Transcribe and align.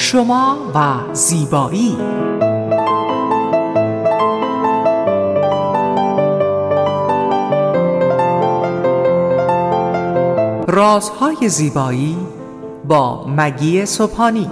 شما 0.00 0.56
و 0.74 1.14
زیبایی. 1.14 1.96
رازهای 10.66 11.48
زیبایی 11.48 12.16
با 12.84 13.26
مگی 13.28 13.86
صبحانی. 13.86 14.50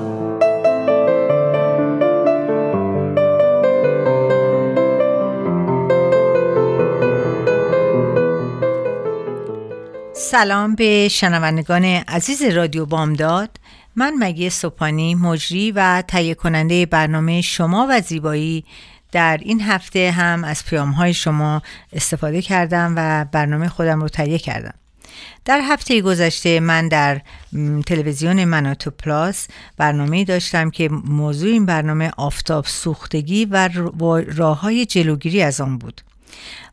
سلام 10.13 10.75
به 10.75 11.09
شنوندگان 11.09 11.85
عزیز 11.85 12.43
رادیو 12.43 12.87
بامداد. 12.87 13.51
من 13.97 14.15
مگی 14.19 14.51
سپانی 14.51 15.15
مجری 15.15 15.73
و 15.73 16.03
تهیه 16.09 16.35
کننده 16.35 16.87
برنامه 16.87 17.41
شما 17.41 17.87
و 17.91 18.01
زیبایی 18.01 18.65
در 19.13 19.39
این 19.43 19.61
هفته 19.61 20.11
هم 20.11 20.45
از 20.45 20.65
پیام 20.65 20.91
های 20.91 21.15
شما 21.15 21.63
استفاده 21.93 22.43
کردم 22.43 22.95
و 22.97 23.25
برنامه 23.33 23.69
خودم 23.69 24.01
رو 24.01 24.09
تهیه 24.09 24.39
کردم؟ 24.39 24.75
در 25.45 25.61
هفته 25.65 26.01
گذشته 26.01 26.61
من 26.61 26.89
در 26.89 27.21
تلویزیون 27.87 28.45
مناتو 28.45 28.91
پلاس 28.91 29.49
برنامه 29.77 30.25
داشتم 30.25 30.71
که 30.71 30.89
موضوع 30.89 31.51
این 31.51 31.67
برنامه 31.67 32.11
آفتاب 32.17 32.65
سوختگی 32.67 33.45
و 33.45 33.69
راه 34.37 34.61
های 34.61 34.87
جلوگیری 34.87 35.43
از 35.43 35.61
آن 35.61 35.79
بود. 35.79 36.01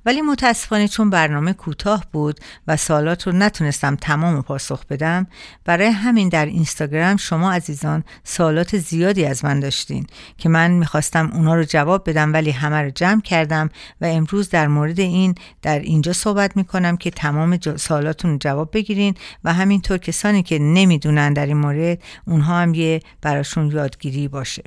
ولی 0.06 0.22
متاسفانه 0.22 0.88
چون 0.88 1.10
برنامه 1.10 1.54
کوتاه 1.54 2.06
بود 2.12 2.40
و 2.68 2.78
سوالات 2.78 3.28
رو 3.28 3.34
نتونستم 3.34 3.96
تمام 3.96 4.42
پاسخ 4.42 4.86
بدم 4.86 5.28
برای 5.66 5.88
همین 5.88 6.30
در 6.30 6.46
اینستاگرام 6.46 7.18
شما 7.18 7.54
عزیزان 7.54 8.04
سوالات 8.24 8.78
زیادی 8.78 9.26
از 9.26 9.46
من 9.46 9.60
داشتین 9.60 10.08
که 10.38 10.50
من 10.50 10.72
می‌خواستم 10.72 11.32
اونا 11.34 11.56
رو 11.56 11.64
جواب 11.64 12.10
بدم 12.10 12.34
ولی 12.34 12.52
همه 12.52 12.82
رو 12.82 12.90
جمع 12.90 13.22
کردم 13.22 13.70
و 14.02 14.06
امروز 14.06 14.50
در 14.50 14.68
مورد 14.68 15.00
این 15.00 15.36
در 15.62 15.80
اینجا 15.80 16.14
صحبت 16.14 16.58
می‌کنم 16.58 16.98
که 16.98 17.12
تمام 17.12 17.60
سوالاتون 17.76 18.32
رو 18.32 18.38
جواب 18.38 18.70
بگیرین 18.74 19.16
و 19.44 19.54
همینطور 19.54 19.98
کسانی 19.98 20.44
که 20.44 20.60
نمی‌دونن 20.60 21.34
در 21.34 21.46
این 21.46 21.58
مورد 21.58 22.02
اونها 22.26 22.60
هم 22.60 22.74
یه 22.74 23.00
براشون 23.22 23.72
یادگیری 23.72 24.28
باشه. 24.28 24.64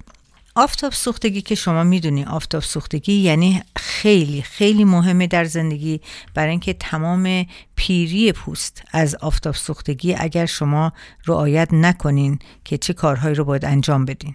آفتاب 0.58 0.92
سوختگی 0.92 1.42
که 1.42 1.54
شما 1.54 1.84
می‌دونی 1.84 2.24
آفتاب 2.24 2.62
سوختگی 2.62 3.12
یعنی 3.12 3.62
خیلی 3.76 4.42
خیلی 4.42 4.84
مهمه 4.84 5.26
در 5.26 5.44
زندگی. 5.44 6.00
برای 6.34 6.50
اینکه 6.50 6.72
تمام 6.72 7.46
پیری 7.76 8.32
پوست 8.32 8.82
از 8.92 9.14
آفتاب 9.14 9.54
سوختگی 9.54 10.14
اگر 10.14 10.46
شما 10.46 10.92
رعایت 11.26 11.68
نکنین 11.72 12.38
که 12.64 12.78
چه 12.78 12.92
کارهایی 12.92 13.34
رو 13.34 13.44
باید 13.44 13.64
انجام 13.64 14.04
بدین. 14.04 14.34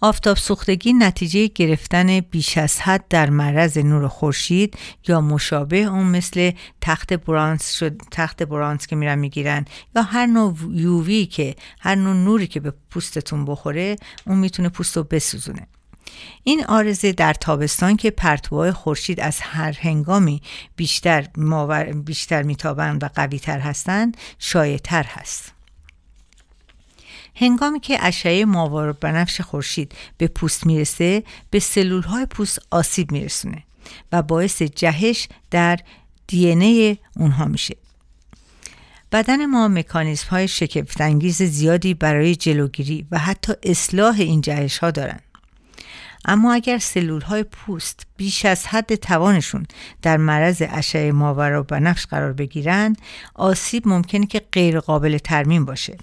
آفتاب 0.00 0.36
سوختگی 0.36 0.92
نتیجه 0.92 1.46
گرفتن 1.46 2.20
بیش 2.20 2.58
از 2.58 2.80
حد 2.80 3.04
در 3.08 3.30
معرض 3.30 3.78
نور 3.78 4.08
خورشید 4.08 4.78
یا 5.08 5.20
مشابه 5.20 5.76
اون 5.76 6.06
مثل 6.06 6.50
تخت 6.80 7.12
برانس 7.12 7.72
شد 7.72 7.96
تخت 8.10 8.42
برانس 8.42 8.86
که 8.86 8.96
میرن 8.96 9.18
می‌گیرن 9.18 9.64
یا 9.96 10.02
هر 10.02 10.26
نوع 10.26 10.54
یووی 10.70 11.26
که 11.26 11.56
هر 11.80 11.94
نوع 11.94 12.14
نوری 12.14 12.46
که 12.46 12.60
به 12.60 12.72
پوستتون 12.90 13.44
بخوره 13.44 13.96
اون 14.26 14.38
می‌تونه 14.38 14.68
پوست 14.68 14.96
رو 14.96 15.02
بسوزونه. 15.02 15.66
این 16.44 16.64
آرزه 16.64 17.12
در 17.12 17.34
تابستان 17.34 17.96
که 17.96 18.10
پرتوهای 18.10 18.72
خورشید 18.72 19.20
از 19.20 19.40
هر 19.40 19.78
هنگامی 19.80 20.42
بیشتر, 20.76 21.22
بیشتر 22.04 22.42
میتابند 22.42 23.04
و 23.04 23.08
قویتر 23.14 23.58
هستند 23.58 24.16
شایعتر 24.38 25.06
هست. 25.08 25.55
هنگامی 27.36 27.80
که 27.80 27.98
اشعه 28.00 28.44
ماور 28.44 28.92
بنفش 28.92 29.40
خورشید 29.40 29.92
به 30.18 30.28
پوست 30.28 30.66
می‌رسه 30.66 31.22
به 31.50 31.58
سلول 31.58 32.02
های 32.02 32.26
پوست 32.26 32.58
آسیب 32.70 33.12
میرسونه 33.12 33.62
و 34.12 34.22
باعث 34.22 34.62
جهش 34.62 35.28
در 35.50 35.78
دی 36.26 36.98
اونها 37.16 37.44
میشه. 37.44 37.76
بدن 39.12 39.46
ما 39.46 39.68
مکانیزم 39.68 40.28
های 40.28 40.48
شکفتانگیز 40.48 41.42
زیادی 41.42 41.94
برای 41.94 42.36
جلوگیری 42.36 43.06
و 43.10 43.18
حتی 43.18 43.52
اصلاح 43.62 44.20
این 44.20 44.40
جهش 44.40 44.78
ها 44.78 44.90
دارن. 44.90 45.20
اما 46.24 46.52
اگر 46.52 46.78
سلول 46.78 47.20
های 47.20 47.42
پوست 47.42 48.06
بیش 48.16 48.44
از 48.44 48.66
حد 48.66 48.94
توانشون 48.94 49.66
در 50.02 50.16
معرض 50.16 50.62
اشعه 50.68 51.12
ماورا 51.12 51.60
و 51.60 51.64
بنفش 51.64 52.06
قرار 52.06 52.32
بگیرن 52.32 52.96
آسیب 53.34 53.88
ممکنه 53.88 54.26
که 54.26 54.42
غیر 54.52 54.80
قابل 54.80 55.18
ترمیم 55.18 55.64
باشه. 55.64 55.98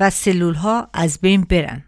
و 0.00 0.10
سلول 0.10 0.54
ها 0.54 0.88
از 0.92 1.18
بین 1.20 1.40
برن. 1.40 1.82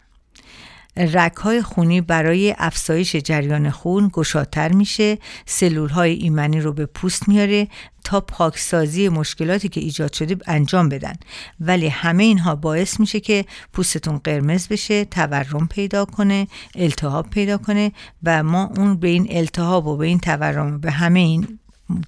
رک 0.96 1.36
های 1.36 1.62
خونی 1.62 2.00
برای 2.00 2.54
افزایش 2.58 3.16
جریان 3.16 3.70
خون 3.70 4.10
گشادتر 4.12 4.72
میشه. 4.72 5.18
سلول 5.46 5.88
های 5.88 6.12
ایمنی 6.12 6.60
رو 6.60 6.72
به 6.72 6.86
پوست 6.86 7.28
میاره 7.28 7.68
تا 8.04 8.20
پاکسازی 8.20 9.08
مشکلاتی 9.08 9.68
که 9.68 9.80
ایجاد 9.80 10.12
شده 10.12 10.36
انجام 10.46 10.88
بدن. 10.88 11.14
ولی 11.60 11.88
همه 11.88 12.24
اینها 12.24 12.54
باعث 12.54 13.00
میشه 13.00 13.20
که 13.20 13.44
پوستتون 13.72 14.18
قرمز 14.18 14.68
بشه 14.68 15.04
تورم 15.04 15.68
پیدا 15.68 16.04
کنه 16.04 16.48
التهاب 16.74 17.30
پیدا 17.30 17.58
کنه 17.58 17.92
و 18.22 18.42
ما 18.42 18.70
اون 18.76 18.96
به 18.96 19.08
این 19.08 19.26
التهاب 19.30 19.86
و 19.86 19.96
به 19.96 20.06
این 20.06 20.18
تورم 20.18 20.80
به 20.80 20.90
همه 20.90 21.20
این 21.20 21.58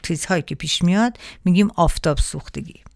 چیزهایی 0.02 0.42
که 0.42 0.54
پیش 0.54 0.82
میاد 0.82 1.18
میگیم 1.44 1.70
آفتاب 1.76 2.18
سوختگی. 2.18 2.87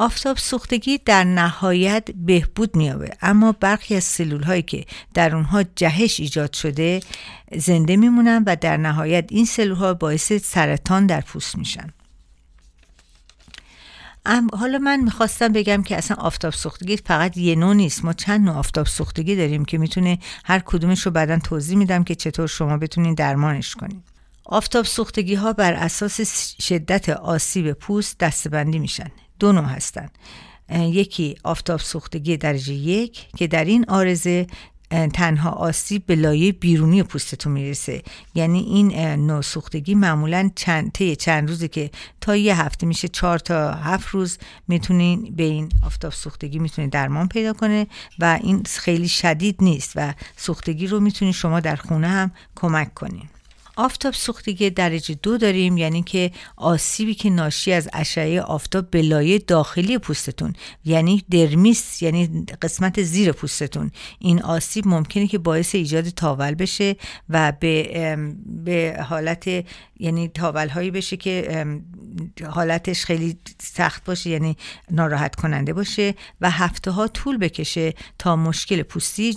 آفتاب 0.00 0.36
سوختگی 0.36 0.98
در 0.98 1.24
نهایت 1.24 2.10
بهبود 2.10 2.76
میابه 2.76 3.10
اما 3.22 3.52
برخی 3.52 3.96
از 3.96 4.04
سلول 4.04 4.42
هایی 4.42 4.62
که 4.62 4.84
در 5.14 5.36
اونها 5.36 5.62
جهش 5.62 6.20
ایجاد 6.20 6.52
شده 6.52 7.00
زنده 7.56 7.96
میمونن 7.96 8.44
و 8.46 8.56
در 8.56 8.76
نهایت 8.76 9.26
این 9.30 9.44
سلول 9.44 9.76
ها 9.76 9.94
باعث 9.94 10.32
سرطان 10.32 11.06
در 11.06 11.20
پوست 11.20 11.58
میشن. 11.58 11.90
حالا 14.52 14.78
من 14.78 15.00
می‌خواستم 15.00 15.52
بگم 15.52 15.82
که 15.82 15.96
اصلا 15.96 16.16
آفتاب 16.16 16.52
سوختگی 16.52 16.96
فقط 16.96 17.36
یه 17.36 17.54
نوع 17.54 17.74
نیست. 17.74 18.04
ما 18.04 18.12
چند 18.12 18.44
نوع 18.44 18.54
آفتاب 18.54 18.86
سوختگی 18.86 19.36
داریم 19.36 19.64
که 19.64 19.78
می‌تونه 19.78 20.18
هر 20.44 20.58
کدومش 20.58 21.00
رو 21.00 21.12
بعدا 21.12 21.38
توضیح 21.38 21.78
میدم 21.78 22.04
که 22.04 22.14
چطور 22.14 22.46
شما 22.46 22.76
بتونین 22.76 23.14
درمانش 23.14 23.74
کنین. 23.74 24.02
آفتاب 24.44 24.84
سوختگی 24.84 25.34
ها 25.34 25.52
بر 25.52 25.72
اساس 25.72 26.20
شدت 26.62 27.08
آسیب 27.08 27.72
پوست 27.72 28.18
دستبندی 28.18 28.78
میشن. 28.78 29.10
دو 29.40 29.52
نوع 29.52 29.64
هستند 29.64 30.10
یکی 30.70 31.36
آفتاب 31.44 31.80
سوختگی 31.80 32.36
درجه 32.36 32.72
یک 32.74 33.26
که 33.36 33.46
در 33.46 33.64
این 33.64 33.84
آرزه 33.88 34.46
تنها 35.12 35.50
آسیب 35.50 36.06
به 36.06 36.14
لایه 36.14 36.52
بیرونی 36.52 37.02
پوستتون 37.02 37.52
می‌رسه. 37.52 38.02
یعنی 38.34 38.58
این 38.58 38.96
نوع 39.26 39.42
سوختگی 39.42 39.94
معمولا 39.94 40.50
چند 40.54 40.92
طی 40.92 41.16
چند 41.16 41.48
روزی 41.48 41.68
که 41.68 41.90
تا 42.20 42.36
یه 42.36 42.60
هفته 42.60 42.86
میشه 42.86 43.08
چهار 43.08 43.38
تا 43.38 43.72
هفت 43.72 44.08
روز 44.08 44.38
می‌تونین 44.68 45.34
به 45.36 45.42
این 45.42 45.68
آفتاب 45.86 46.12
سوختگی 46.12 46.58
می‌تونین 46.58 46.90
درمان 46.90 47.28
پیدا 47.28 47.52
کنه 47.52 47.86
و 48.18 48.38
این 48.42 48.62
خیلی 48.62 49.08
شدید 49.08 49.56
نیست 49.60 49.92
و 49.96 50.14
سوختگی 50.36 50.86
رو 50.86 51.00
می‌تونین 51.00 51.32
شما 51.32 51.60
در 51.60 51.76
خونه 51.76 52.08
هم 52.08 52.30
کمک 52.54 52.94
کنین. 52.94 53.28
آفتاب 53.80 54.14
سوختگی 54.14 54.70
درجه 54.70 55.14
دو 55.22 55.38
داریم 55.38 55.76
یعنی 55.78 56.02
که 56.02 56.30
آسیبی 56.56 57.14
که 57.14 57.30
ناشی 57.30 57.72
از 57.72 57.88
اشعه 57.92 58.40
آفتاب 58.40 58.90
به 58.90 59.02
لایه 59.02 59.38
داخلی 59.38 59.98
پوستتون 59.98 60.52
یعنی 60.84 61.24
درمیس 61.30 62.02
یعنی 62.02 62.46
قسمت 62.62 63.02
زیر 63.02 63.32
پوستتون. 63.32 63.90
این 64.18 64.42
آسیب 64.42 64.88
ممکنه 64.88 65.26
که 65.26 65.38
باعث 65.38 65.74
ایجاد 65.74 66.08
تاول 66.08 66.54
بشه 66.54 66.96
و 67.28 67.52
به, 67.60 68.16
به 68.46 69.04
حالت 69.08 69.48
یعنی 70.00 70.28
تاول 70.28 70.68
هایی 70.68 70.90
بشه 70.90 71.16
که 71.16 71.66
حالتش 72.50 73.04
خیلی 73.04 73.38
سخت 73.62 74.04
باشه 74.04 74.30
یعنی 74.30 74.56
ناراحت 74.90 75.34
کننده 75.34 75.72
باشه 75.72 76.14
و 76.40 76.50
هفته 76.50 76.90
ها 76.90 77.08
طول 77.08 77.38
بکشه 77.38 77.94
تا 78.18 78.36
مشکل 78.36 78.82
پوستی 78.82 79.36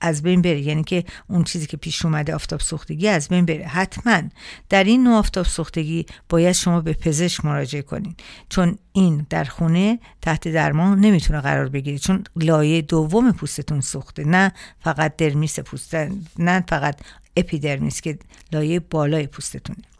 از 0.00 0.22
بین 0.22 0.42
بره. 0.42 0.60
یعنی 0.60 0.84
که 0.84 1.04
اون 1.28 1.44
چیزی 1.44 1.66
که 1.66 1.76
پیش 1.76 2.04
اومده 2.04 2.34
آفتاب 2.34 2.60
سوختگی 2.60 3.08
از 3.08 3.28
بین 3.28 3.44
بره. 3.46 3.61
حتما 3.68 4.22
در 4.68 4.84
این 4.84 5.04
نوع 5.04 5.14
آفتاب 5.14 5.46
سوختگی 5.46 6.06
باید 6.28 6.52
شما 6.52 6.80
به 6.80 6.92
پزشک 6.92 7.44
مراجعه 7.44 7.82
کنین 7.82 8.14
چون 8.48 8.78
این 8.92 9.26
در 9.30 9.44
خونه 9.44 9.98
تحت 10.22 10.48
درمان 10.48 11.00
نمی‌تونه 11.00 11.40
قرار 11.40 11.68
بگیره 11.68 11.98
چون 11.98 12.24
لایه 12.36 12.82
دوم 12.82 13.32
پوستتون 13.32 13.80
سوخته 13.80 14.24
نه 14.24 14.52
فقط 14.80 15.16
درمیس 15.16 15.58
پوست 15.58 15.94
نه 16.38 16.64
فقط 16.68 16.96
اپیدرمیس 17.36 18.00
که 18.00 18.18
لایه 18.52 18.80
بالای 18.80 19.26
پوستتونه. 19.26 19.91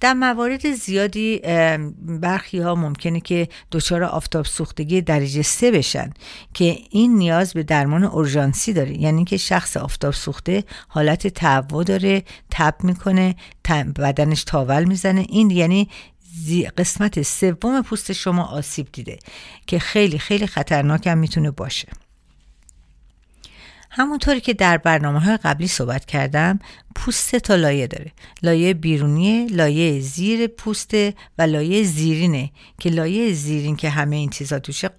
در 0.00 0.14
موارد 0.14 0.74
زیادی 0.74 1.40
برخی 2.00 2.58
ها 2.58 2.74
ممکنه 2.74 3.20
که 3.20 3.48
دچار 3.72 4.04
آفتاب 4.04 4.44
سوختگی 4.44 5.00
درجه 5.00 5.42
سه 5.42 5.70
بشن 5.70 6.10
که 6.54 6.78
این 6.90 7.18
نیاز 7.18 7.52
به 7.52 7.62
درمان 7.62 8.04
اورژانسی 8.04 8.72
داره. 8.72 9.00
یعنی 9.00 9.24
که 9.24 9.36
شخص 9.36 9.76
آفتاب 9.76 10.14
سوخته 10.14 10.64
حالت 10.88 11.26
تعو 11.26 11.84
داره 11.84 12.22
تب 12.50 12.74
می‌کنه 12.82 13.34
بدنش 13.98 14.44
تاول 14.44 14.84
می‌زنه. 14.84 15.26
این 15.28 15.50
یعنی 15.50 15.88
قسمت 16.76 17.22
سوم 17.22 17.82
پوست 17.82 18.12
شما 18.12 18.44
آسیب 18.44 18.88
دیده 18.92 19.18
که 19.66 19.78
خیلی 19.78 20.18
خیلی 20.18 20.46
خطرناک 20.46 21.06
هم 21.06 21.18
می‌تونه 21.18 21.50
باشه. 21.50 21.88
همونطوری 23.98 24.40
که 24.40 24.54
در 24.54 24.76
برنامه 24.76 25.20
های 25.20 25.36
قبلی 25.36 25.68
صحبت 25.68 26.04
کردم 26.04 26.58
پوست 26.94 27.36
تا 27.36 27.54
لایه 27.54 27.86
داره. 27.86 28.12
لایه 28.42 28.74
بیرونی 28.74 29.46
لایه 29.46 30.00
زیر 30.00 30.46
پوست 30.46 30.94
و 31.38 31.42
لایه 31.42 31.82
زیرینه 31.82 32.50
که 32.78 32.90
لایه 32.90 33.32
زیرین 33.32 33.76
که 33.76 33.90
همه 33.90 34.16
این 34.16 34.30
چیزا 34.30 34.58
توشه 34.58 34.90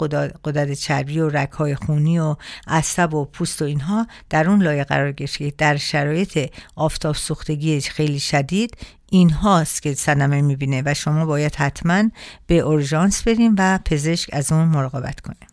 قدرت 0.44 0.74
چربی 0.74 1.20
و 1.20 1.30
رگهای 1.30 1.76
خونی 1.76 2.20
و 2.20 2.36
عصب 2.68 3.14
و 3.14 3.26
پوست 3.26 3.62
و 3.62 3.66
اینها 3.66 4.08
در 4.30 4.50
اون 4.50 4.64
لایه 4.64 4.84
قرار 4.84 5.12
گرفته 5.12 5.54
در 5.58 5.78
شرایط 5.78 6.52
آفتاب 6.76 7.16
سوختگی 7.16 7.82
خیلی 7.82 8.20
شدید 8.20 8.78
این 9.12 9.30
هاست 9.30 9.82
که 9.82 9.94
صدمه 9.94 10.42
می‌بینه 10.42 10.84
و 10.86 10.94
شما 10.94 11.26
باید 11.26 11.56
حتما 11.56 12.04
به 12.48 12.60
اورژانس 12.60 13.24
بریم 13.24 13.56
و 13.58 13.80
پزشک 13.86 14.30
از 14.34 14.52
اون 14.52 14.68
مراقبت 14.68 15.20
کنه. 15.20 15.49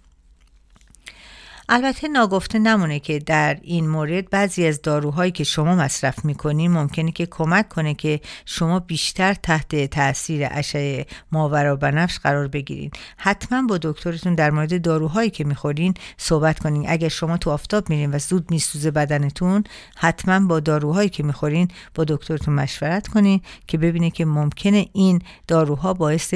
البته 1.68 2.08
ناگفته 2.08 2.58
نمونه 2.58 3.00
که 3.00 3.18
در 3.18 3.58
این 3.62 3.88
مورد 3.88 4.30
بعضی 4.30 4.66
از 4.66 4.82
داروهایی 4.82 5.32
که 5.32 5.44
شما 5.44 5.74
مصرف 5.74 6.24
می‌کنین 6.24 6.72
ممکنه 6.72 7.12
که 7.12 7.26
کمک 7.26 7.68
کنه 7.68 7.94
که 7.94 8.20
شما 8.44 8.80
بیشتر 8.80 9.34
تحت 9.34 9.84
تاثیر 9.84 10.48
اشعه 10.50 11.06
ماورا 11.32 11.76
بنفش 11.76 12.18
قرار 12.18 12.48
بگیرین. 12.48 12.90
حتما 13.16 13.62
با 13.62 13.78
دکترتون 13.78 14.34
در 14.34 14.50
مورد 14.50 14.82
داروهایی 14.82 15.30
که 15.30 15.44
می‌خورین 15.44 15.94
صحبت 16.16 16.58
کنین. 16.58 16.84
اگر 16.88 17.08
شما 17.08 17.36
تو 17.36 17.50
آفتاب 17.50 17.90
میرین 17.90 18.14
و 18.14 18.18
زود 18.18 18.50
میسوزه 18.50 18.90
بدنتون 18.90 19.64
حتما 19.96 20.46
با 20.46 20.60
داروهایی 20.60 21.08
که 21.08 21.22
می‌خورین 21.22 21.68
با 21.94 22.04
دکترتون 22.04 22.54
مشورت 22.54 23.08
کنین 23.08 23.40
که 23.66 23.78
ببینه 23.78 24.10
که 24.10 24.24
ممکنه 24.24 24.86
این 24.92 25.22
داروها 25.48 25.94
باعث 25.94 26.34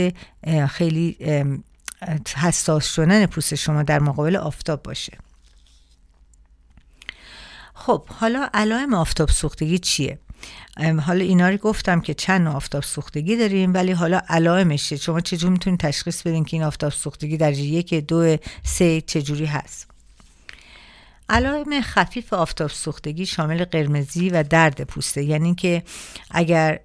خیلی 0.69 1.17
حساس 2.37 2.87
شدن 2.87 3.27
پوست 3.27 3.55
شما 3.55 3.83
در 3.83 3.99
مقابل 3.99 4.37
آفتاب 4.37 4.83
باشه. 4.83 5.19
خب 7.75 8.07
حالا 8.07 8.49
علائم 8.55 8.95
آفتاب 8.95 9.29
سوختگی 9.29 9.79
چیه؟ 9.79 10.19
حالا 11.07 11.25
اینا 11.25 11.49
رو 11.49 11.57
گفتم 11.57 12.01
که 12.01 12.15
چند 12.15 12.49
آفتاب 12.49 12.83
سوختگی 12.83 13.37
داریم 13.37 13.75
ولی 13.75 13.93
حالا 13.93 14.21
علائمش 14.29 14.93
شما 14.93 15.21
چجور 15.21 15.51
می‌تونید 15.51 15.81
تشخیص 15.81 16.23
بدین 16.23 16.45
که 16.45 16.57
این 16.57 16.65
آفتاب 16.65 16.93
سوختگی 16.93 17.37
درجه 17.37 17.63
یک 17.63 17.95
دو 17.95 18.37
سه 18.65 19.01
چجوری 19.01 19.47
هست؟ 19.47 19.90
علائم 21.31 21.81
خفیف 21.81 22.33
آفتاب 22.33 22.71
سوختگی 22.71 23.27
شامل 23.27 23.65
قرمزی 23.65 24.31
و 24.31 24.43
درد 24.43 24.81
پوسته. 24.85 25.23
یعنی 25.23 25.55
که 25.55 25.83
اگر 26.31 26.81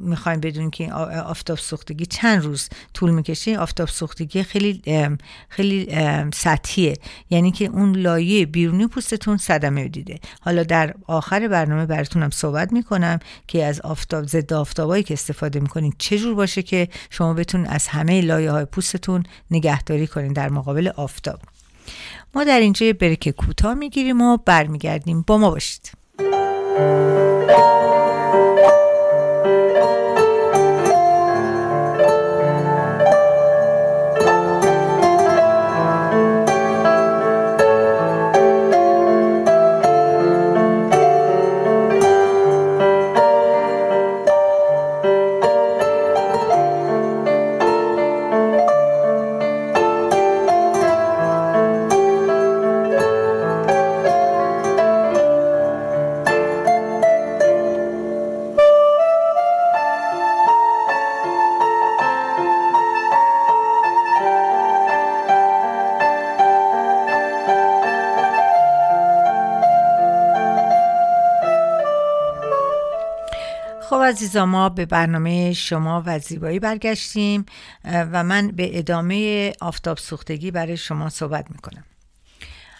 می‌خوایم 0.00 0.40
بدونیم 0.40 0.70
که 0.70 0.92
آفتاب 0.92 1.58
سوختگی 1.58 2.06
چند 2.06 2.44
روز 2.44 2.68
طول 2.94 3.10
می‌کشه 3.10 3.58
آفتاب 3.58 3.88
سوختگی 3.88 4.42
خیلی 4.42 4.82
خیلی 5.48 5.88
سطحیه. 6.34 6.96
یعنی 7.30 7.50
که 7.50 7.64
اون 7.64 7.96
لایه 7.96 8.46
بیرونی 8.46 8.86
پوستتون 8.86 9.36
صدمه 9.36 9.88
دیده. 9.88 10.18
حالا 10.40 10.62
در 10.62 10.94
آخر 11.06 11.48
برنامه 11.48 11.86
براتونم 11.86 12.30
صحبت 12.30 12.72
می‌کنم 12.72 13.18
که 13.46 13.64
از 13.64 13.80
آفتاب 13.80 14.26
ضد 14.26 14.52
آفتابایی 14.52 15.02
که 15.02 15.14
استفاده 15.14 15.60
می‌کنین 15.60 15.92
چجور 15.98 16.34
باشه 16.34 16.62
که 16.62 16.88
شما 17.10 17.34
بتونید 17.34 17.68
از 17.70 17.88
همه 17.88 18.20
لایه 18.20 18.50
های 18.50 18.64
پوستتون 18.64 19.22
نگهداری 19.50 20.06
کنین 20.06 20.32
در 20.32 20.48
مقابل 20.48 20.88
آفتاب. 20.96 21.40
ما 22.34 22.44
در 22.44 22.60
اینجا 22.60 22.92
بریک 22.92 23.28
کوتاه 23.28 23.74
می‌گیریم 23.74 24.20
و 24.22 24.36
برمیگردیم. 24.36 25.24
با 25.26 25.38
ما 25.38 25.50
باشید. 25.50 25.90
عزیزا 74.08 74.46
ما 74.46 74.68
به 74.68 74.86
برنامه 74.86 75.52
شما 75.52 76.02
و 76.06 76.18
زیبایی 76.18 76.58
برگشتیم 76.58 77.46
و 77.84 78.24
من 78.24 78.48
به 78.48 78.78
ادامه 78.78 79.52
آفتاب 79.60 79.98
سوختگی 79.98 80.50
برای 80.50 80.76
شما 80.76 81.08
صحبت 81.08 81.50
می‌کنم. 81.50 81.84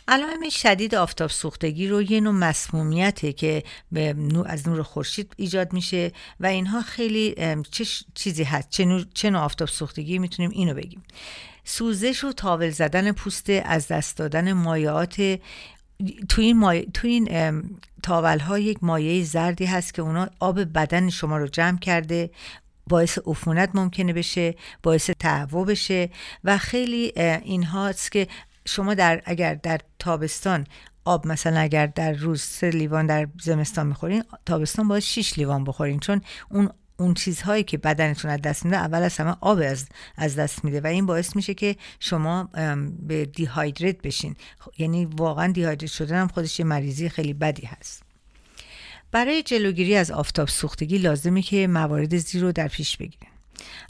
علائم 0.09 0.49
شدید 0.51 0.95
آفتاب 0.95 1.31
سوختگی 1.31 1.89
رو 1.89 2.03
یه 2.03 2.21
نوع 2.21 2.35
مسمومیته 2.35 3.33
که 3.33 3.63
از 4.47 4.69
نور 4.69 4.83
خورشید 4.83 5.33
ایجاد 5.37 5.73
میشه 5.73 6.13
و 6.41 6.47
اینها 6.47 6.83
خیلی 6.83 7.35
چه 7.71 7.85
چیزی 8.15 8.45
هست 8.45 8.71
چه 8.71 8.85
نوع, 8.85 9.03
چه 9.15 9.31
نوع 9.31 9.41
آفتاب 9.41 9.69
سوختگی 9.69 10.19
می‌تونیم 10.19 10.51
اینو 10.51 10.75
بگیم. 10.75 11.03
سوزش 11.65 12.25
و 12.25 12.33
تاول 12.33 12.71
زدن 12.71 13.13
پوست 13.13 13.51
از 13.51 13.89
دست 13.89 14.17
دادن 14.17 14.53
مایعات 14.53 15.39
تو 16.29 16.43
این, 16.43 16.59
مای... 16.59 16.87
تو 16.95 17.09
این 17.09 17.29
تاول 18.03 18.39
ها 18.39 18.59
یک 18.59 18.79
مایه 18.83 19.25
زردی 19.25 19.65
هست 19.65 19.95
که 19.95 20.03
اونا 20.03 20.29
آب 20.41 20.61
بدن 20.61 21.11
شما 21.11 21.39
رو 21.39 21.47
جمع 21.47 21.79
کرده 21.79 22.31
باعث 22.87 23.19
عفونت 23.27 23.71
ممکنه 23.75 24.13
بشه 24.13 24.55
باعث 24.83 25.11
تهوع 25.11 25.67
بشه 25.67 26.11
و 26.45 26.59
خیلی 26.59 27.13
این 27.43 27.63
هاست 27.63 28.13
که 28.13 28.29
شما 28.67 28.95
در 28.95 29.23
اگر 29.25 29.55
در 29.55 29.81
تابستان 29.99 30.67
آب 31.05 31.27
مثلا 31.27 31.61
اگر 31.61 31.87
در 31.87 32.13
روز 32.13 32.43
سه 32.43 32.71
لیوان 32.71 33.07
در 33.07 33.29
زمستان 33.41 33.87
می‌خورین 33.87 34.25
تابستان 34.47 34.89
باید 34.89 35.03
6 35.03 35.39
لیوان 35.39 35.65
بخورین 35.65 36.01
چون 36.01 36.21
اون 36.51 36.71
اون 36.99 37.15
چیزهایی 37.15 37.63
که 37.63 37.79
بدنتون 37.79 38.31
از 38.31 38.43
دست 38.43 38.65
میده 38.65 38.77
اول 38.77 39.03
از 39.03 39.17
همه 39.17 39.37
آب 39.41 39.63
از, 40.17 40.37
دست 40.37 40.65
میده 40.65 40.81
و 40.81 40.87
این 40.87 41.07
باعث 41.07 41.37
میشه 41.37 41.55
که 41.55 41.77
شما 42.01 42.45
به 43.03 43.25
دیهایدریت 43.25 44.03
بشین. 44.03 44.37
یعنی 44.79 45.05
واقعا 45.05 45.53
دیهایدریت 45.53 45.93
شدن 45.93 46.21
هم 46.21 46.29
خودش 46.29 46.59
یه 46.59 46.65
مریضی 46.65 47.09
خیلی 47.09 47.33
بدی 47.33 47.67
هست. 47.67 48.03
برای 49.11 49.43
جلوگیری 49.43 49.97
از 49.97 50.11
آفتاب 50.11 50.49
سوختگی 50.49 50.99
لازمه 50.99 51.43
که 51.43 51.67
موارد 51.67 52.17
زیر 52.17 52.43
رو 52.43 52.53
در 52.53 52.69
پیش 52.69 52.97
بگیرین. 52.97 53.31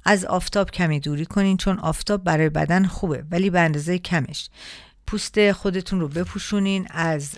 از 0.05 0.25
آفتاب 0.25 0.71
کمی 0.71 1.01
دوری 1.01 1.27
کنین 1.27 1.57
چون 1.57 1.79
آفتاب 1.79 2.25
برای 2.25 2.49
بدن 2.49 2.87
خوبه 2.87 3.25
ولی 3.31 3.51
به 3.51 3.61
اندازه 3.61 3.99
کمش. 3.99 4.51
پوست 5.07 5.53
خودتون 5.53 6.01
رو 6.01 6.09
بپوشونین 6.09 6.87
از 6.91 7.35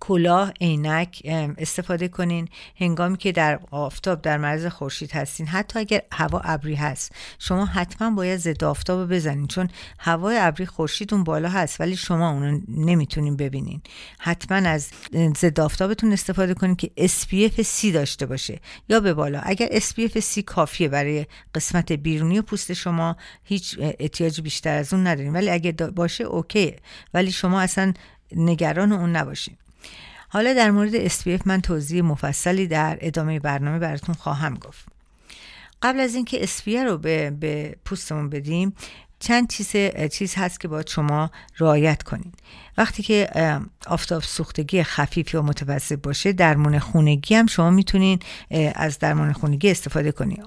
کلاه 0.00 0.52
عینک 0.60 1.22
استفاده 1.58 2.08
کنین. 2.08 2.48
هنگامی 2.80 3.16
که 3.16 3.32
در 3.32 3.60
آفتاب 3.70 4.22
در 4.22 4.38
مرز 4.38 4.66
خورشید 4.66 5.12
هستین. 5.12 5.46
حتی 5.46 5.78
اگر 5.78 6.02
هوا 6.12 6.40
ابری 6.44 6.74
هست 6.74 7.12
شما 7.38 7.64
حتما 7.64 8.10
باید 8.10 8.38
ضد 8.38 8.64
آفتاب 8.64 9.14
بزنین. 9.14 9.46
چون 9.46 9.68
هوای 9.98 10.38
ابری 10.40 10.66
خورشید 10.66 11.14
اون 11.14 11.24
بالا 11.24 11.48
هست 11.48 11.80
ولی 11.80 11.96
شما 11.96 12.30
اونو 12.30 12.60
نمی‌تونین 12.68 13.36
ببینین. 13.36 13.82
حتما 14.18 14.68
از 14.68 14.90
ضد 15.36 15.60
آفتابتون 15.60 16.12
استفاده 16.12 16.54
کنین 16.54 16.76
که 16.76 16.90
SPF 17.00 17.62
C 17.62 17.92
داشته 17.94 18.26
باشه. 18.26 18.60
یا 18.88 19.00
به 19.00 19.14
بالا. 19.14 19.40
اگر 19.44 19.68
SPF 19.68 20.20
C 20.34 20.38
کافیه 20.46 20.88
برای 20.88 21.26
قسمت 21.54 21.92
بیرونی 21.92 22.38
و 22.38 22.42
پوست 22.42 22.72
شما 22.72 23.16
هیچ 23.44 23.76
احتیاج 23.80 24.40
بیشتر 24.40 24.78
از 24.78 24.94
اون 24.94 25.06
ندارین. 25.06 25.32
ولی 25.32 25.50
اگر 25.50 25.72
باشه 25.72 26.24
اوکیه. 26.24 26.76
ولی 27.14 27.32
شما 27.32 27.60
اصلا 27.60 27.92
نگران 28.36 28.92
اون 28.92 29.16
نباشین. 29.16 29.56
حالا 30.28 30.54
در 30.54 30.70
مورد 30.70 31.08
SPF 31.08 31.40
من 31.44 31.60
توضیح 31.60 32.02
مفصلی 32.02 32.66
در 32.66 32.98
ادامه 33.00 33.40
برنامه 33.40 33.78
براتون 33.78 34.14
خواهم 34.14 34.54
گفت. 34.54 34.86
قبل 35.82 36.00
از 36.00 36.14
اینکه 36.14 36.46
SPF 36.46 36.68
رو 36.68 36.98
به, 36.98 37.30
به 37.30 37.76
پوستمون 37.84 38.30
بدیم 38.30 38.74
چند 39.20 39.48
چیز 39.50 39.72
چیز 40.12 40.34
هست 40.34 40.60
که 40.60 40.68
باید 40.68 40.86
شما 40.86 41.30
رعایت 41.58 42.02
کنید. 42.02 42.34
وقتی 42.78 43.02
که 43.02 43.30
آفتاب 43.86 44.22
سوختگی 44.22 44.82
خفیف 44.82 45.34
یا 45.34 45.42
متوسط 45.42 45.98
باشه 45.98 46.32
درمان 46.32 46.78
خونگی 46.78 47.34
هم 47.34 47.46
شما 47.46 47.70
می‌تونین 47.70 48.18
از 48.74 48.98
درمان 48.98 49.32
خونگی 49.32 49.70
استفاده 49.70 50.12
کنید 50.12 50.42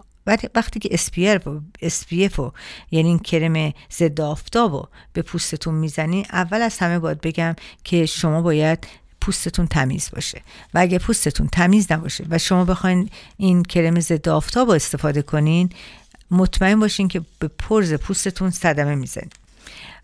وقتی 0.56 0.80
که 0.80 0.98
SPF 0.98 1.48
و 1.48 1.60
SPF 1.84 2.40
و 2.40 2.52
یعنی 2.92 3.20
کرم 3.20 3.74
ضد 3.92 4.22
آفتاب 4.22 4.72
رو 4.74 4.90
به 5.14 5.22
پوستتون 5.22 5.76
می‌زنین 5.76 6.26
اول 6.32 6.62
از 6.62 6.78
همه 6.78 7.00
باید 7.00 7.22
بگم 7.22 7.56
که 7.84 8.06
شما 8.06 8.42
باید 8.42 8.88
پوستتون 9.22 9.68
تمیز 9.68 10.10
باشه. 10.14 10.42
و 10.74 10.80
اگه 10.80 11.00
پوستتون 11.00 11.48
تمیز 11.48 11.92
نباشه 11.92 12.26
و 12.30 12.38
شما 12.38 12.66
بخواین 12.66 13.10
این 13.38 13.64
کرم 13.64 14.00
ضد 14.00 14.30
آفتاب 14.30 14.70
استفاده 14.70 15.22
کنین 15.22 15.70
مطمئن 16.32 16.80
باشین 16.80 17.08
که 17.08 17.22
به 17.40 17.48
پرز 17.48 17.94
پوستتون 17.94 18.50
صدمه 18.50 18.96
می‌زنید. 18.96 19.41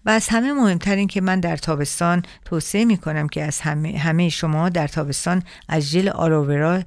و 0.08 0.10
از 0.10 0.28
همه 0.28 0.54
مهمتر 0.54 0.96
این 0.96 1.08
که 1.08 1.22
من 1.22 1.40
در 1.40 1.58
تابستان 1.58 2.24
توصیه 2.46 2.86
می 2.86 2.98
کنم 2.98 3.28
که 3.28 3.44
از 3.44 3.60
همه, 3.60 3.98
همه 3.98 4.30
شما 4.30 4.70
در 4.70 4.88
تابستان 4.88 5.44
از 5.70 5.84
ژل 5.84 6.10
آلوورا 6.10 6.84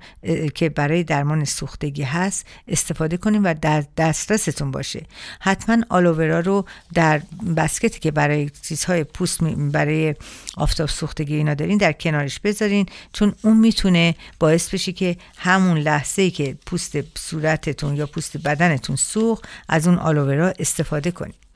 که 0.55 0.69
برای 0.69 1.05
درمان 1.05 1.45
سوختگی 1.45 2.03
هست 2.03 2.47
استفاده 2.69 3.17
کنیم 3.17 3.45
و 3.45 3.55
در 3.63 3.85
دسترستون 3.97 4.71
باشه. 4.71 5.07
حتما 5.41 5.77
آلوورا 5.89 6.41
رو 6.41 6.65
در 6.95 7.23
بسکتی 7.57 8.01
که 8.01 8.11
برای 8.11 8.51
چیزهای 8.63 9.05
پوست 9.05 9.43
برای 9.45 10.15
آفتاب 10.57 10.89
سوختگی 10.89 11.37
اینا 11.37 11.55
دارین 11.55 11.79
در 11.79 11.93
کنارش 11.93 12.41
بذارین 12.41 12.87
چون 13.13 13.35
اون 13.43 13.57
می‌تونه 13.57 14.15
باعث 14.39 14.75
بشه 14.75 14.93
که 14.93 15.17
همون 15.37 15.79
لحظه 15.79 16.31
که 16.31 16.57
پوست 16.67 17.19
صورتتون 17.19 17.97
یا 17.97 18.07
پوست 18.07 18.37
بدنتون 18.37 18.97
سوخت 18.97 19.45
از 19.69 19.89
اون 19.89 19.99
آلوورا 19.99 20.53
استفاده 20.59 21.11
کنید 21.11 21.50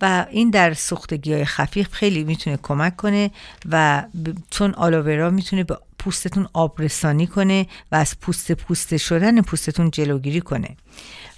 و 0.00 0.26
این 0.30 0.50
در 0.50 0.74
سوختگی 0.74 1.32
های 1.32 1.44
خفیف 1.44 1.92
خیلی 1.92 2.24
می‌تونه 2.24 2.58
کمک 2.62 2.96
کنه 2.96 3.30
و 3.70 4.04
چون 4.50 4.74
آلوورا 4.74 5.30
می‌تونه 5.30 5.64
به 5.64 5.78
پوستتون 5.98 6.48
آبرسانی 6.52 7.26
کنه 7.26 7.66
و 7.92 7.96
از 7.96 8.20
پوست 8.20 8.52
پوست 8.52 8.96
شدن 8.96 9.40
پوستتون 9.40 9.90
جلوگیری 9.90 10.40
کنه. 10.40 10.76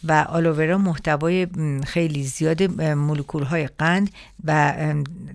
و 0.04 0.26
آلوورا 0.28 0.78
محتوای 0.78 1.46
خیلی 1.86 2.24
زیاد 2.24 2.62
مولکول 2.82 3.42
های 3.42 3.66
قند 3.66 4.10
و 4.44 4.74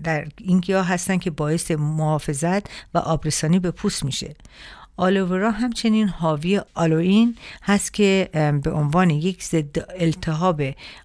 در 0.04 0.26
این 0.38 0.60
گیاه 0.60 0.88
هستن 0.88 1.18
که 1.18 1.30
باعث 1.30 1.70
محافظت 1.70 2.66
و 2.94 2.98
آبرسانی 2.98 3.58
به 3.58 3.70
پوست 3.70 4.04
میشه. 4.04 4.34
آلوورا 4.96 5.50
همچنین 5.50 6.08
حاوی 6.08 6.60
آلوئین 6.74 7.36
هست 7.62 7.94
که 7.94 8.28
به 8.62 8.70
عنوان 8.70 9.10
یک 9.10 9.44
ضد 9.44 9.86
التهاب 10.00 10.62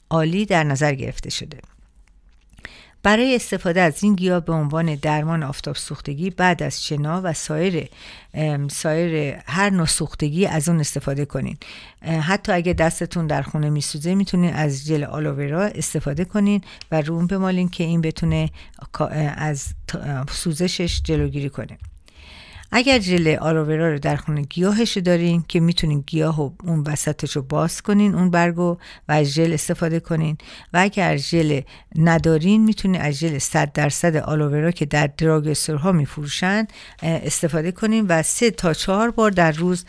عالی 0.10 0.46
در 0.46 0.64
نظر 0.64 0.94
گرفته 0.94 1.30
شده. 1.30 1.58
برای 3.04 3.36
استفاده 3.36 3.82
از 3.82 4.04
این 4.04 4.16
گیاه 4.16 4.40
به 4.40 4.54
عنوان 4.54 4.96
درمان 4.96 5.44
آفتاب 5.44 5.76
سوختگی 5.76 6.30
بعد 6.30 6.64
از 6.64 6.86
شنا 6.86 7.22
و 7.24 7.34
سایر 7.34 7.90
سایر 8.72 9.36
هر 9.46 9.70
نوع 9.70 9.86
سوختگی 9.86 10.46
از 10.46 10.70
اون 10.70 10.80
استفاده 10.80 11.26
کنین. 11.26 11.58
حتی 12.22 12.52
اگه 12.52 12.74
دستتون 12.74 13.28
در 13.28 13.42
خونه 13.42 13.70
میسوزه 13.70 14.16
می‌تونین 14.16 14.54
از 14.54 14.86
ژل 14.86 15.04
آلوورا 15.04 15.64
استفاده 15.64 16.26
کنین 16.26 16.62
و 16.92 17.02
رو 17.02 17.28
بمالین 17.28 17.70
که 17.70 17.84
این 17.84 18.02
بتونه 18.02 18.50
از 19.36 19.66
سوزشش 20.32 21.02
جلوگیری 21.04 21.50
کنه. 21.50 21.78
اگر 22.72 23.00
ژل 23.00 23.36
آلوورا 23.36 23.92
رو 23.92 24.00
در 24.00 24.16
خونه 24.16 24.42
گیاهش 24.42 24.98
دارین 24.98 25.46
که 25.48 25.60
می‌تونین 25.60 26.04
گیاه 26.08 26.42
و 26.42 26.52
اون 26.64 26.80
وسطش 26.80 27.36
رو 27.36 27.42
باز 27.42 27.82
کنین 27.82 28.16
اون 28.16 28.30
برگو 28.30 28.78
و 29.08 29.12
از 29.12 29.28
ژل 29.28 29.54
استفاده 29.54 30.00
کنین. 30.00 30.38
و 30.74 30.80
اگر 30.80 31.18
ژل 31.18 31.62
ندارین 31.96 32.66
می‌تونین 32.66 33.02
از 33.02 33.14
ژل 33.14 33.38
100 33.38 33.72
درصد 33.72 34.16
آلوورا 34.16 34.72
که 34.72 34.86
در 34.86 35.08
دراگستورها 35.08 35.92
میفروشن 35.92 36.68
استفاده 37.04 37.72
کنین 37.72 38.06
و 38.08 38.24
سه 38.24 38.52
تا 38.52 38.74
چهار 38.74 39.12
بار 39.12 39.32
در 39.32 39.52
روز 39.52 39.86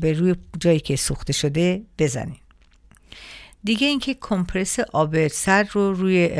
به 0.00 0.12
روی 0.12 0.34
جایی 0.60 0.80
که 0.80 0.96
سوخته 0.96 1.32
شده 1.32 1.82
بزنین. 1.98 2.36
دیگه 3.64 3.86
اینکه 3.86 4.16
کمپرس 4.20 4.80
آب 4.80 5.28
سر 5.28 5.62
رو 5.72 5.94
روی 5.94 6.30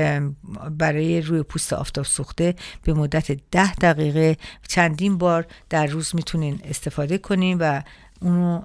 برای 0.70 1.20
روی 1.20 1.42
پوست 1.42 1.72
آفتاب 1.72 2.04
سوخته 2.04 2.54
به 2.82 2.94
مدت 2.94 3.32
ده 3.50 3.74
دقیقه 3.74 4.36
چندین 4.68 5.18
بار 5.18 5.46
در 5.70 5.86
روز 5.86 6.14
می‌تونین 6.14 6.60
استفاده 6.64 7.18
کنین 7.18 7.58
و 7.58 7.80
اونو 8.20 8.62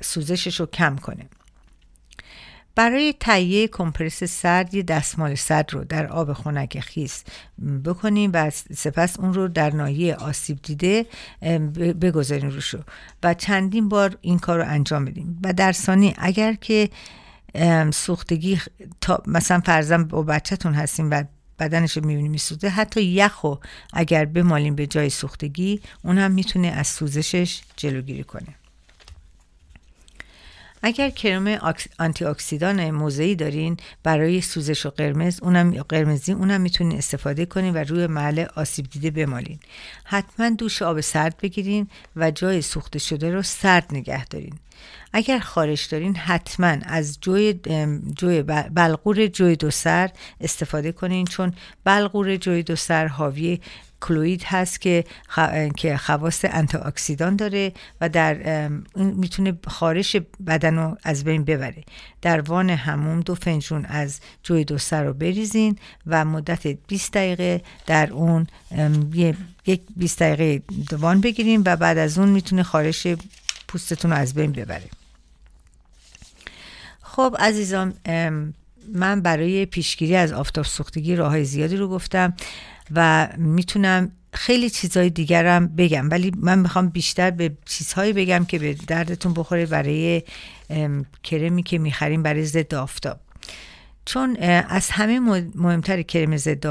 سوزشش 0.00 0.60
رو 0.60 0.66
کم 0.66 0.96
کنه 0.96 1.26
برای 2.74 3.14
تهیه 3.20 3.68
کمپرس 3.68 4.24
سرد 4.24 4.74
یه 4.74 4.82
دستمال 4.82 5.34
سرد 5.34 5.74
رو 5.74 5.84
در 5.84 6.06
آب 6.06 6.32
خنک 6.32 6.80
خیس 6.80 7.24
بکنیم 7.84 8.30
و 8.34 8.50
سپس 8.50 9.20
اون 9.20 9.34
رو 9.34 9.48
در 9.48 9.70
ناحیه 9.70 10.14
آسیب 10.14 10.58
دیده 10.62 11.06
بگذاریم 12.00 12.48
روشو 12.48 12.78
و 13.22 13.34
چندین 13.34 13.88
بار 13.88 14.18
این 14.20 14.38
کار 14.38 14.58
رو 14.58 14.64
انجام 14.68 15.04
بدیم 15.04 15.38
و 15.44 15.52
در 15.52 15.72
ثانی 15.72 16.14
اگر 16.18 16.52
که 16.52 16.90
سوختگی 17.90 18.60
تا 19.00 19.22
مثلا 19.26 19.60
فرزن 19.60 20.04
با 20.04 20.22
بچهتون 20.22 20.74
هستیم 20.74 21.10
و 21.10 21.24
بدنش 21.58 21.96
رو 21.96 22.06
می‌بینی 22.06 22.28
میسوزه 22.28 22.68
حتی 22.68 23.02
یخو 23.02 23.54
اگر 23.92 24.24
بمالیم 24.24 24.74
به 24.74 24.86
جای 24.86 25.10
سوختگی 25.10 25.80
اون 26.02 26.18
هم 26.18 26.30
می‌تونه 26.30 26.68
از 26.68 26.86
سوزشش 26.86 27.62
جلوگیری 27.76 28.24
کنه. 28.24 28.54
اگر 30.86 31.10
کرم 31.10 31.46
آنتی 31.98 32.24
اکسیدان 32.24 32.90
موضعی 32.90 33.34
دارین 33.34 33.76
برای 34.02 34.40
سوزش 34.40 34.86
و 34.86 34.90
قرمز 34.90 35.40
اونم 35.42 35.82
قرمزی 35.82 36.32
اونم 36.32 36.60
می‌تونین 36.60 36.98
استفاده 36.98 37.46
کنین 37.46 37.74
و 37.74 37.76
روی 37.76 38.06
محل 38.06 38.44
آسیب 38.56 38.86
دیده 38.90 39.10
بمالین. 39.10 39.58
حتما 40.04 40.50
دوش 40.50 40.82
آب 40.82 41.00
سرد 41.00 41.36
بگیرین 41.42 41.88
و 42.16 42.30
جای 42.30 42.62
سوخته 42.62 42.98
شده 42.98 43.30
رو 43.30 43.42
سرد 43.42 43.86
نگه 43.92 44.24
دارین. 44.24 44.54
اگر 45.12 45.38
خارش 45.38 45.84
دارین 45.84 46.16
حتما 46.16 46.76
از 46.82 47.18
جوی, 47.20 47.60
جوی 48.16 48.42
بلغور 48.42 49.26
جوی 49.26 49.56
دو 49.56 49.70
سر 49.70 50.10
استفاده 50.40 50.92
کنین 50.92 51.26
چون 51.26 51.52
بلغور 51.84 52.36
جوی 52.36 52.62
دو 52.62 52.76
سر 52.76 53.06
حاوی 53.06 53.60
کلوید 54.04 54.42
هست 54.44 54.80
که 54.80 55.04
که 55.76 55.96
خواص 55.96 56.44
انتی 56.48 56.78
اکسیدان 56.78 57.36
داره 57.36 57.72
و 58.00 58.08
در 58.08 58.68
می‌تونه 58.96 59.58
خارش 59.66 60.16
بدن 60.46 60.76
رو 60.76 60.96
از 61.02 61.24
بین 61.24 61.44
ببره. 61.44 61.84
در 62.22 62.40
وان 62.40 62.70
هموم 62.70 63.20
دو 63.20 63.34
فنجون 63.34 63.84
از 63.84 64.20
جوی 64.42 64.64
دو 64.64 64.78
سر 64.78 65.04
رو 65.04 65.12
بریزین 65.12 65.78
و 66.06 66.24
مدت 66.24 66.66
20 66.66 67.12
دقیقه 67.12 67.62
در 67.86 68.12
اون 68.12 68.46
یک 69.66 69.80
20 69.96 70.22
دقیقه 70.22 70.62
دوان 70.90 71.20
بگیریم 71.20 71.62
و 71.66 71.76
بعد 71.76 71.98
از 71.98 72.18
اون 72.18 72.28
می‌تونه 72.28 72.62
خارش 72.62 73.06
پوستتون 73.68 74.10
رو 74.10 74.16
از 74.16 74.34
بین 74.34 74.52
ببره. 74.52 74.88
خب 77.02 77.36
عزیزان 77.38 77.94
من 78.94 79.20
برای 79.20 79.66
پیشگیری 79.66 80.16
از 80.16 80.32
آفتاب 80.32 80.64
سوختگی 80.64 81.16
راه 81.16 81.30
های 81.30 81.44
زیادی 81.44 81.76
رو 81.76 81.88
گفتم. 81.88 82.34
و 82.90 83.28
می‌تونم 83.36 84.12
خیلی 84.32 84.70
چیزهای 84.70 85.10
دیگرم 85.10 85.66
بگم 85.66 86.10
ولی 86.10 86.32
من 86.36 86.58
می‌خوام 86.58 86.88
بیشتر 86.88 87.30
به 87.30 87.56
چیزهایی 87.64 88.12
بگم 88.12 88.44
که 88.44 88.58
به 88.58 88.74
دردتون 88.74 89.34
بخوره 89.34 89.66
برای 89.66 90.22
کرمی 91.22 91.62
که 91.62 91.78
می‌خریم 91.78 92.22
برای 92.22 92.44
ضد 92.44 92.74
آفتاب. 92.74 93.20
چون 94.04 94.36
از 94.68 94.90
همه 94.90 95.20
مهمتر 95.54 96.02
کرم 96.02 96.36
ضد 96.36 96.66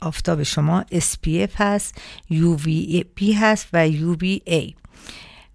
آفتاب 0.00 0.42
شما 0.42 0.84
SPF 0.92 1.50
هست 1.56 1.94
UVB 2.32 3.22
هست 3.36 3.66
و 3.72 3.90
UVA 3.90 4.74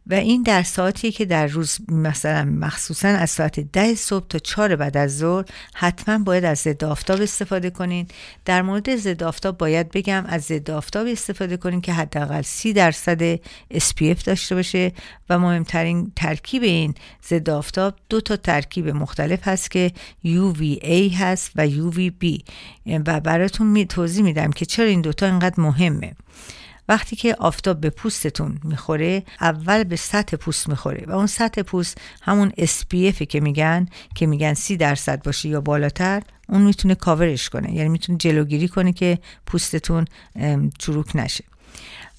و 0.07 0.13
این 0.13 0.43
در 0.43 0.63
ساعتی 0.63 1.12
که 1.12 1.25
در 1.25 1.48
روز 1.48 1.77
مثلا 1.88 2.43
مخصوصا 2.43 3.07
از 3.07 3.29
ساعت 3.29 3.60
ده 3.60 3.95
صبح 3.95 4.27
تا 4.27 4.39
چهار 4.39 4.75
بعد 4.75 4.98
از 4.98 5.17
ظهر 5.17 5.45
حتما 5.74 6.24
باید 6.24 6.45
از 6.45 6.60
ضد 6.60 6.83
آفتاب 6.83 7.22
استفاده 7.22 7.69
کنین. 7.69 8.07
در 8.45 8.62
مورد 8.62 8.95
ضد 8.95 9.24
آفتاب 9.24 9.57
باید 9.57 9.91
بگم 9.91 10.24
از 10.27 10.43
ضد 10.43 10.72
آفتاب 10.72 11.07
استفاده 11.07 11.57
کنین 11.57 11.81
که 11.81 11.93
حداقل 11.93 12.41
سی 12.41 12.74
درصد 12.74 13.36
SPF 13.74 14.24
داشته 14.25 14.55
باشه 14.55 14.91
و 15.29 15.39
مهمترین 15.39 16.12
ترکیب 16.15 16.63
این 16.63 16.93
ضد 17.29 17.50
آفتاب 17.50 17.95
دو 18.10 18.22
تا 18.22 18.36
ترکیب 18.36 18.89
مختلف 18.89 19.48
هست 19.48 19.72
که 19.72 19.91
UVA 20.25 21.13
هست 21.13 21.51
و 21.55 21.67
UVB 21.69 22.41
و 22.86 23.19
براتون 23.19 23.86
توضیح 23.86 24.24
میدم 24.24 24.51
که 24.51 24.65
چرا 24.65 24.86
این 24.86 25.01
دوتا 25.01 25.25
اینقدر 25.25 25.62
مهمه. 25.62 26.13
وقتی 26.90 27.16
که 27.16 27.36
آفتاب 27.36 27.82
به 27.82 27.90
پوستتون 27.90 28.60
می‌خوره 28.63 29.24
اول 29.42 29.84
به 29.84 29.96
سطح 29.96 30.38
پوست 30.38 30.70
می‌خوره 30.70 31.06
و 31.08 31.12
اون 31.12 31.28
سطح 31.28 31.62
پوست 31.62 31.98
همون 32.22 32.50
SPF 32.50 33.24
که 33.24 33.40
میگن 33.40 33.88
که 34.16 34.25
میگن 34.25 34.54
سی 34.54 34.78
درصد 34.78 35.24
باشه 35.24 35.50
یا 35.50 35.62
بالاتر 35.62 36.22
اون 36.50 36.62
می‌تونه 36.62 36.96
کاورش 36.96 37.50
کنه. 37.50 37.74
یعنی 37.74 37.90
می‌تونه 37.90 38.18
جلوگیری 38.18 38.68
کنه 38.68 38.94
که 38.94 39.20
پوستتون 39.46 40.06
چروک 40.80 41.16
نشه. 41.16 41.44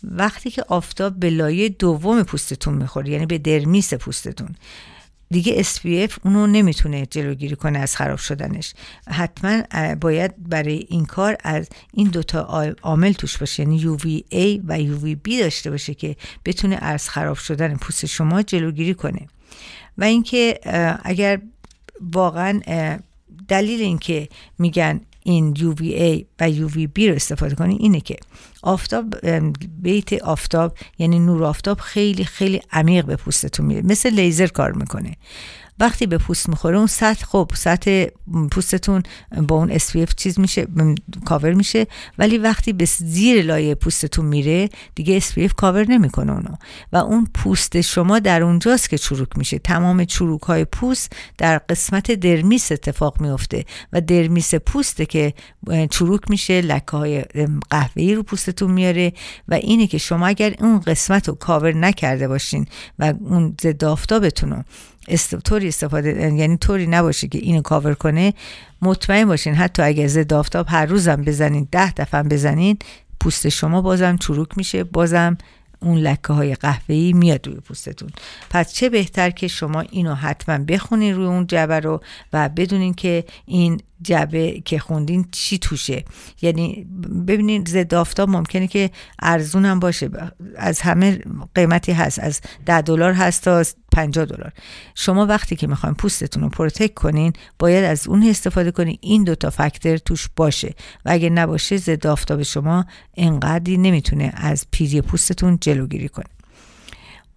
وقتی 0.05 0.51
که 0.51 0.65
آفتاب 0.69 1.21
به 1.21 1.31
لایه 1.31 1.69
دوم 1.69 2.23
پوستتون 2.23 2.75
می‌خوره 2.75 3.11
یعنی 3.11 3.27
به 3.27 3.39
درمیس 3.39 3.95
پوستتون 3.95 4.49
دیگه 5.31 5.63
SPF 5.63 6.19
اونو 6.25 6.47
نمی‌تونه 6.47 7.07
جلوگیری 7.07 7.57
کنه 7.57 7.79
از 7.79 7.97
خراب 7.97 8.19
شدنش. 8.19 8.75
حتما 9.07 9.63
باید 10.01 10.49
برای 10.49 10.87
این 10.89 11.05
کار 11.05 11.37
از 11.45 11.69
این 11.93 12.09
دوتا 12.09 12.75
عامل 12.83 13.13
توش 13.13 13.39
باشه. 13.39 13.63
یعنی 13.63 13.81
UVA 13.81 14.61
و 14.65 14.79
UVB 14.79 15.41
داشته 15.41 15.71
باشه 15.71 15.95
که 15.95 16.17
بتونه 16.45 16.77
از 16.77 17.09
خراب 17.09 17.37
شدن 17.37 17.77
پوست 17.77 18.07
شما 18.07 18.43
جلوگیری 18.43 18.95
کنه. 18.95 19.29
و 19.99 20.05
اینکه 20.05 20.61
اگر 21.05 21.41
واقعا 22.01 22.61
دلیل 23.49 23.81
اینکه 23.81 24.29
میگن 24.59 25.01
این 25.27 25.55
UVA 25.55 26.25
و 26.41 26.51
UVB 26.53 26.99
رو 26.99 27.15
استفاده 27.15 27.55
کنید 27.55 27.81
اینه 27.81 28.01
که 28.01 28.17
آفتاب 28.63 29.15
بیت 29.83 30.13
آفتاب 30.13 30.79
یعنی 30.99 31.19
نور 31.19 31.45
آفتاب 31.45 31.79
خیلی 31.79 32.25
خیلی 32.25 32.63
عمیق 32.73 33.05
به 33.05 33.17
پوستتون 33.17 33.67
میره. 33.67 33.83
مثل 33.83 34.11
لیزر 34.11 34.47
کار 34.47 34.73
می‌کنه. 34.73 35.17
وقتی 35.81 36.07
به 36.07 36.19
پوست 36.19 36.49
می‌خوره 36.49 36.79
اون 36.79 36.87
سطح 36.87 37.25
خب 37.25 37.51
سطح 37.55 38.07
پوستتون 38.51 39.03
با 39.49 39.57
اون 39.57 39.79
SPF 39.79 40.15
چیز 40.17 40.39
میشه 40.41 40.67
کاور 41.25 41.53
میشه. 41.53 41.87
ولی 42.19 42.39
وقتی 42.39 42.73
به 42.73 42.85
زیر 42.85 43.43
لایه 43.43 43.75
پوستتون 43.75 44.25
میره 44.25 44.69
دیگه 44.95 45.21
SPF 45.21 45.55
cover 45.57 45.91
نمی‌کنه 45.91 46.33
اونو. 46.33 46.55
و 46.93 46.97
اون 46.97 47.29
پوست 47.35 47.81
شما 47.81 48.19
در 48.19 48.43
اونجاست 48.43 48.91
که 48.91 48.99
چروک 48.99 49.39
میشه. 49.39 49.59
تمام 49.59 50.05
چروک 50.05 50.43
های 50.43 50.65
پوست 50.65 51.13
در 51.39 51.59
قسمت 51.59 52.13
درمیس 52.13 52.73
اتفاق 52.73 53.21
میفته 53.21 53.65
و 53.93 54.01
درمیس 54.01 54.55
پوسته 54.55 55.07
که 55.07 55.35
چروک 55.91 56.31
میشه 56.31 56.61
لکه 56.61 56.91
های 56.97 57.25
قهوه‌ای 57.71 58.15
رو 58.15 58.23
پوستتون 58.23 58.71
میاره. 58.71 59.13
و 59.49 59.55
اینه 59.55 59.87
که 59.87 59.99
شما 59.99 60.27
اگر 60.27 60.55
اون 60.59 60.81
قسمت 60.81 61.29
رو 61.29 61.35
کاور 61.35 61.73
نکرده 61.73 62.29
باشین 62.29 62.67
و 62.99 63.15
اون 63.21 63.57
ضد 63.63 63.85
آفتابتون 63.85 64.51
رو 64.51 64.63
است... 65.09 65.37
طوری 65.37 65.69
استفاده 65.69 66.35
یعنی 66.35 66.57
طوری 66.57 66.87
نباشه 66.87 67.29
که 67.29 67.39
اینو 67.39 67.63
کاور 67.63 67.95
کنه 67.95 68.35
مطمئن 68.83 69.25
باشین 69.25 69.55
حتی 69.55 69.83
اگه 69.83 70.07
ضد 70.07 70.33
آفتاب 70.33 70.67
هر 70.69 70.87
روزم 70.87 71.23
بزنین 71.23 71.69
ده 71.73 71.93
دفعه 71.93 72.23
بزنین 72.23 72.79
پوست 73.21 73.49
شما 73.49 73.83
بازم 73.83 74.17
چروک 74.17 74.59
میشه 74.59 74.85
بازم 74.85 75.39
اون 75.81 75.99
لکه 75.99 76.33
های 76.33 76.55
قهوه‌ای 76.55 77.13
میاد 77.13 77.47
روی 77.47 77.57
پوستتون. 77.57 78.11
پس 78.51 78.73
چه 78.73 78.89
بهتر 78.89 79.31
که 79.31 79.49
شما 79.49 79.81
اینو 79.81 80.15
حتما 80.15 80.65
بخونین 80.65 81.15
روی 81.15 81.27
اون 81.27 81.47
جبه 81.47 81.81
رو 81.81 82.01
و 82.33 82.49
بدونین 82.49 82.95
که 82.95 83.25
این 83.47 83.81
جبه 84.05 84.61
که 84.65 84.79
خوندین 84.79 85.27
چی 85.31 85.59
توشه؟ 85.59 86.05
یعنی 86.43 86.87
ببینین 87.27 87.65
ضد 87.69 87.95
آفتاب 87.95 88.29
ممکنه 88.29 88.67
که 88.67 88.91
ارزون 89.19 89.65
هم 89.65 89.81
باشه. 89.81 90.11
از 90.57 90.81
همه 90.81 91.19
قیمتی 91.55 91.93
هست. 91.93 92.19
از 92.19 92.41
ده 92.67 92.81
دلار 92.81 93.13
هست 93.13 93.45
تا 93.45 93.63
50 93.93 94.25
دلار. 94.25 94.53
شما 94.95 95.27
وقتی 95.27 95.57
که 95.57 95.67
می‌خواین 95.67 95.95
پوستتون 95.95 96.43
رو 96.43 96.49
پروتک 96.49 96.95
کنین 96.95 97.33
باید 97.59 97.85
از 97.85 98.09
اون 98.09 98.23
استفاده 98.23 98.71
کنین. 98.71 98.99
این 99.01 99.25
دوتا 99.25 99.51
فاکتور 99.51 99.97
توش 99.97 100.29
باشه. 100.37 100.75
و 101.05 101.11
اگه 101.11 101.31
نباشه 101.31 101.77
ضد 101.77 102.07
آفتاب 102.07 102.43
شما 102.43 102.85
انقدری 103.17 103.77
نمی‌تونه 103.77 104.33
از 104.37 104.67
پیری 104.71 105.01
پوستتون 105.01 105.59
جلوگیری 105.61 106.09
کنه. 106.09 106.25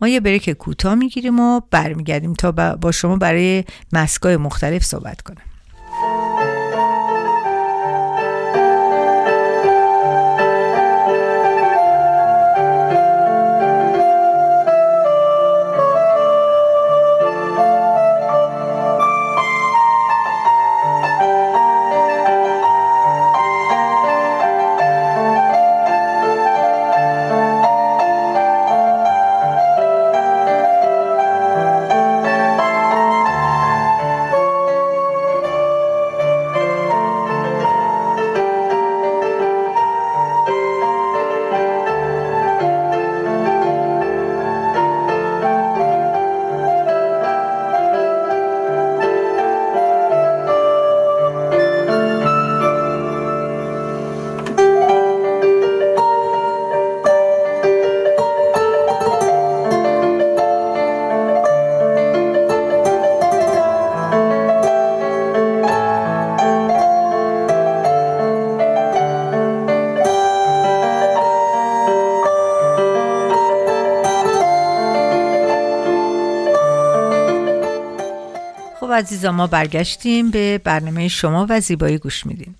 ما 0.01 0.07
یه 0.07 0.19
بریک 0.19 0.49
کوتاه 0.49 0.95
می‌گیریم 0.95 1.39
و 1.39 1.61
برمیگردیم 1.71 2.33
تا 2.33 2.51
با 2.75 2.91
شما 2.91 3.15
برای 3.15 3.63
مسکای 3.93 4.37
مختلف 4.37 4.83
صحبت 4.83 5.21
کنم. 5.21 5.41
عزیزا 79.07 79.31
ما 79.31 79.47
برگشتیم 79.47 80.31
به 80.31 80.57
برنامه 80.63 81.07
شما 81.07 81.45
و 81.49 81.59
زیبایی 81.59 81.97
گوش 81.97 82.25
میدیم. 82.25 82.55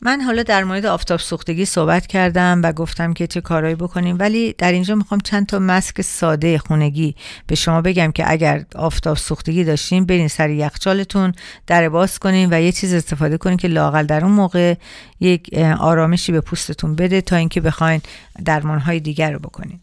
من 0.00 0.20
حالا 0.20 0.42
در 0.42 0.64
مورد 0.64 0.86
آفتاب 0.86 1.20
سوختگی 1.20 1.64
صحبت 1.64 2.06
کردم 2.06 2.60
و 2.64 2.72
گفتم 2.72 3.12
که 3.12 3.26
چه 3.26 3.40
کارهایی 3.40 3.74
بکنیم 3.74 4.16
ولی 4.18 4.54
در 4.58 4.72
اینجا 4.72 4.94
می‌خوام 4.94 5.20
چند 5.20 5.46
تا 5.46 5.58
مسک 5.58 6.02
ساده 6.02 6.58
خونگی 6.58 7.14
به 7.46 7.54
شما 7.54 7.80
بگم 7.80 8.12
که 8.12 8.30
اگر 8.30 8.64
آفتاب 8.74 9.16
سوختگی 9.16 9.64
داشتین 9.64 10.06
برین 10.06 10.28
سر 10.28 10.50
یخچالتون 10.50 11.32
در 11.66 11.88
باز 11.88 12.18
کنین 12.18 12.48
و 12.52 12.60
یه 12.60 12.72
چیز 12.72 12.94
استفاده 12.94 13.38
کنین 13.38 13.56
که 13.56 13.68
لاقل 13.68 14.06
در 14.06 14.24
اون 14.24 14.32
موقع 14.32 14.74
یک 15.20 15.54
آرامشی 15.78 16.32
به 16.32 16.40
پوستتون 16.40 16.94
بده 16.94 17.20
تا 17.20 17.36
اینکه 17.36 17.60
بخواین 17.60 18.00
درمانهای 18.44 19.00
دیگر 19.00 19.32
رو 19.32 19.38
بکنین. 19.38 19.80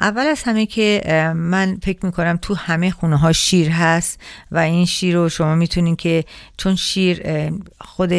اول 0.00 0.26
از 0.26 0.42
همه 0.42 0.66
که 0.66 1.02
من 1.36 1.78
فکر 1.82 2.06
می‌کنم 2.06 2.38
تو 2.42 2.54
همه 2.54 2.90
خونه 2.90 3.16
ها 3.16 3.32
شیر 3.32 3.68
هست 3.68 4.20
و 4.50 4.58
این 4.58 4.86
شیر 4.86 5.14
رو 5.14 5.28
شما 5.28 5.54
می‌تونین 5.54 5.96
که 5.96 6.24
چون 6.56 6.76
شیر 6.76 7.22
خود 7.80 8.12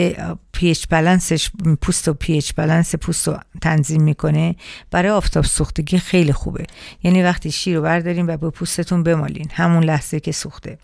پیچ 0.51 0.87
بلنسش 0.89 1.49
پوست 1.81 2.07
و 2.07 2.13
پیچ 2.13 2.53
بلنس 2.55 2.95
پوست 2.95 3.27
رو 3.27 3.37
تنظیم 3.61 4.01
می‌کنه 4.01 4.55
برای 4.91 5.11
آفتاب 5.11 5.43
سوختگی 5.43 5.97
خیلی 5.97 6.33
خوبه. 6.33 6.65
یعنی 7.03 7.23
وقتی 7.23 7.51
شیر 7.51 7.75
رو 7.75 7.81
بردارین 7.81 8.25
و 8.25 8.37
به 8.37 8.49
پوستتون 8.49 9.03
بمالین 9.03 9.47
همون 9.53 9.83
لحظه 9.83 10.19
که 10.19 10.31
سوخته. 10.31 10.77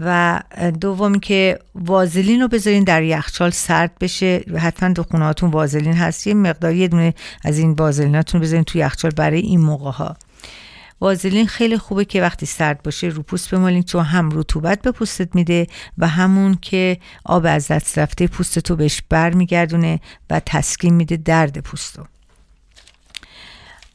و 0.00 0.40
دوم 0.80 1.18
که 1.18 1.58
وازلین 1.74 2.40
رو 2.40 2.48
بذارین 2.48 2.84
در 2.84 3.02
یخچال 3.02 3.50
سرد 3.50 3.98
بشه 4.00 4.44
حتما 4.58 4.88
دو 4.88 5.02
خونهاتون 5.02 5.50
وازلین 5.50 5.94
هست. 5.94 6.26
یه 6.26 6.34
مقداری 6.34 6.78
یه 6.78 6.88
دونه 6.88 7.14
از 7.42 7.58
این 7.58 7.72
وازلیناتون 7.72 8.40
بذارین 8.40 8.64
تو 8.64 8.78
یخچال 8.78 9.10
برای 9.10 9.40
این 9.40 9.60
موقع 9.60 9.90
ها 9.90 10.16
وازلین 11.00 11.46
خیلی 11.46 11.78
خوبه 11.78 12.04
که 12.04 12.22
وقتی 12.22 12.46
سرد 12.46 12.82
باشه 12.82 13.06
رو 13.06 13.22
پوست 13.22 13.54
بمالین 13.54 13.82
چون 13.82 14.04
هم 14.04 14.30
رطوبت 14.32 14.82
به 14.82 14.90
پوستت 14.92 15.34
میده 15.34 15.66
و 15.98 16.08
همون 16.08 16.54
که 16.62 16.98
آب 17.24 17.46
از 17.48 17.68
دست 17.68 17.98
رفته 17.98 18.26
پوستتو 18.26 18.76
بهش 18.76 19.02
برمیگردونه 19.08 20.00
و 20.30 20.40
تسکین 20.46 20.94
میده 20.94 21.16
درد 21.16 21.58
پوستو. 21.58 22.02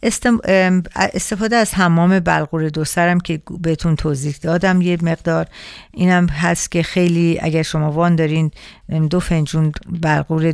استفاده 0.03 1.55
از 1.55 1.73
حمام 1.73 2.19
بلغور 2.19 2.69
دو 2.69 2.85
سرم 2.85 3.19
که 3.19 3.41
بهتون 3.61 3.95
توضیح 3.95 4.35
دادم 4.41 4.81
یه 4.81 4.97
مقدار. 5.01 5.47
اینم 5.91 6.27
هست 6.27 6.71
که 6.71 6.83
خیلی 6.83 7.39
اگر 7.41 7.63
شما 7.63 7.91
وان 7.91 8.15
دارین 8.15 8.51
دو 9.09 9.19
فنجون 9.19 9.71
بلغور 10.01 10.51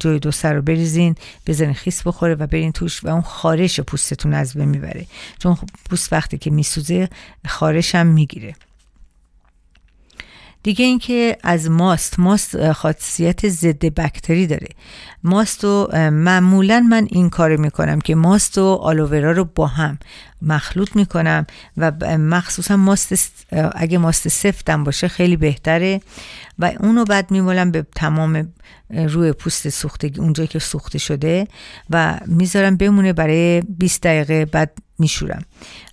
جوی 0.00 0.18
دو 0.18 0.30
سر 0.30 0.52
رو 0.52 0.62
بریزین 0.62 1.14
بزنین 1.46 1.74
خیس 1.74 2.02
بخوره 2.02 2.34
و 2.34 2.46
برین 2.46 2.72
توش 2.72 3.04
و 3.04 3.08
اون 3.08 3.22
خارش 3.22 3.80
پوستتون 3.80 4.34
از 4.34 4.54
بین 4.54 4.68
می‌بره. 4.68 5.06
چون 5.38 5.56
پوست 5.90 6.12
وقتی 6.12 6.38
که 6.38 6.50
میسوزه 6.50 7.08
خارش 7.46 7.94
هم 7.94 8.06
می‌گیره. 8.06 8.54
دیگه 10.64 10.84
اینکه 10.84 11.36
از 11.42 11.70
ماست 11.70 12.18
ماست 12.18 12.72
خاصیت 12.72 13.48
ضد 13.48 13.84
بکتری 13.84 14.46
داره. 14.46 14.68
ماست 15.24 15.64
و 15.64 15.88
معمولا 16.10 16.80
من 16.80 17.06
این 17.10 17.30
کار 17.30 17.56
می‌کنم 17.56 18.00
که 18.00 18.14
ماست 18.14 18.58
و 18.58 18.64
آلوورا 18.64 19.32
رو 19.32 19.44
با 19.44 19.66
هم 19.66 19.98
مخلوط 20.42 20.96
می‌کنم 20.96 21.46
و 21.76 21.90
مخصوصا 22.18 22.76
ماست 22.76 23.46
اگه 23.74 23.98
ماست 23.98 24.28
سفتم 24.28 24.84
باشه 24.84 25.08
خیلی 25.08 25.36
بهتره 25.36 26.00
و 26.58 26.72
اونو 26.80 27.04
بعد 27.04 27.30
میمولم 27.30 27.70
به 27.70 27.86
تمام 27.96 28.52
روی 28.90 29.32
پوست 29.32 29.68
سوختگی 29.68 30.20
اونجایی 30.20 30.48
که 30.48 30.58
سوخته 30.58 30.98
شده 30.98 31.46
و 31.90 32.20
می‌ذارم 32.26 32.76
بمونه 32.76 33.12
برای 33.12 33.60
20 33.60 34.02
دقیقه 34.02 34.44
بعد 34.44 34.78
میشورم. 34.98 35.42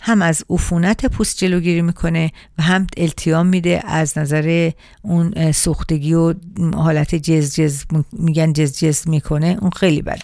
هم 0.01 0.21
از 0.21 0.43
عفونت 0.49 1.05
پوست 1.05 1.37
جلوگیری 1.37 1.81
می‌کنه 1.81 2.31
و 2.57 2.61
هم 2.63 2.87
التیام 2.97 3.47
میده 3.47 3.81
از 3.85 4.17
نظر 4.17 4.71
اون 5.01 5.51
سوختگی 5.51 6.13
و 6.13 6.33
حالت 6.73 7.15
جز 7.15 7.55
جز 7.55 7.83
میگن 8.11 8.53
جز 8.53 8.79
جز 8.79 9.07
می‌کنه 9.07 9.57
اون 9.61 9.71
خیلی 9.71 10.01
بده. 10.01 10.21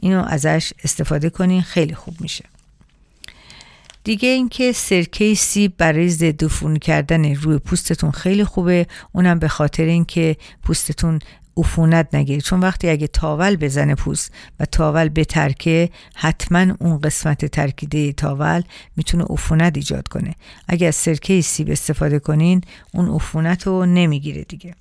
اینو 0.00 0.24
ازش 0.24 0.72
استفاده 0.84 1.30
کنین 1.30 1.62
خیلی 1.62 1.94
خوب 1.94 2.20
میشه. 2.20 2.44
دیگه 4.04 4.28
اینکه 4.28 4.72
سرکه 4.72 5.34
سیب 5.34 5.72
برای 5.78 6.08
ضد 6.08 6.78
کردن 6.78 7.34
روی 7.34 7.58
پوستتون 7.58 8.10
خیلی 8.10 8.44
خوبه. 8.44 8.86
اونم 9.12 9.38
به 9.38 9.48
خاطر 9.48 9.84
اینکه 9.84 10.36
پوستتون 10.62 11.18
عفونت 11.60 12.14
نگیره 12.14 12.40
چون 12.40 12.60
وقتی 12.60 12.88
اگه 12.88 13.06
تاول 13.06 13.56
بزنه 13.56 13.94
پوست 13.94 14.32
و 14.60 14.64
تاول 14.64 15.08
بترکه 15.08 15.90
حتما 16.14 16.66
اون 16.80 16.98
قسمت 16.98 17.44
ترکیده 17.44 18.12
تاول 18.12 18.62
می‌تونه 18.96 19.24
عفونت 19.30 19.76
ایجاد 19.76 20.08
کنه. 20.08 20.34
اگه 20.68 20.86
از 20.86 20.94
سرکه 20.94 21.40
سیب 21.40 21.70
استفاده 21.70 22.18
کنین 22.18 22.60
اون 22.94 23.08
عفونت 23.08 23.66
رو 23.66 23.86
نمی‌گیره 23.86 24.42
دیگه. 24.44 24.74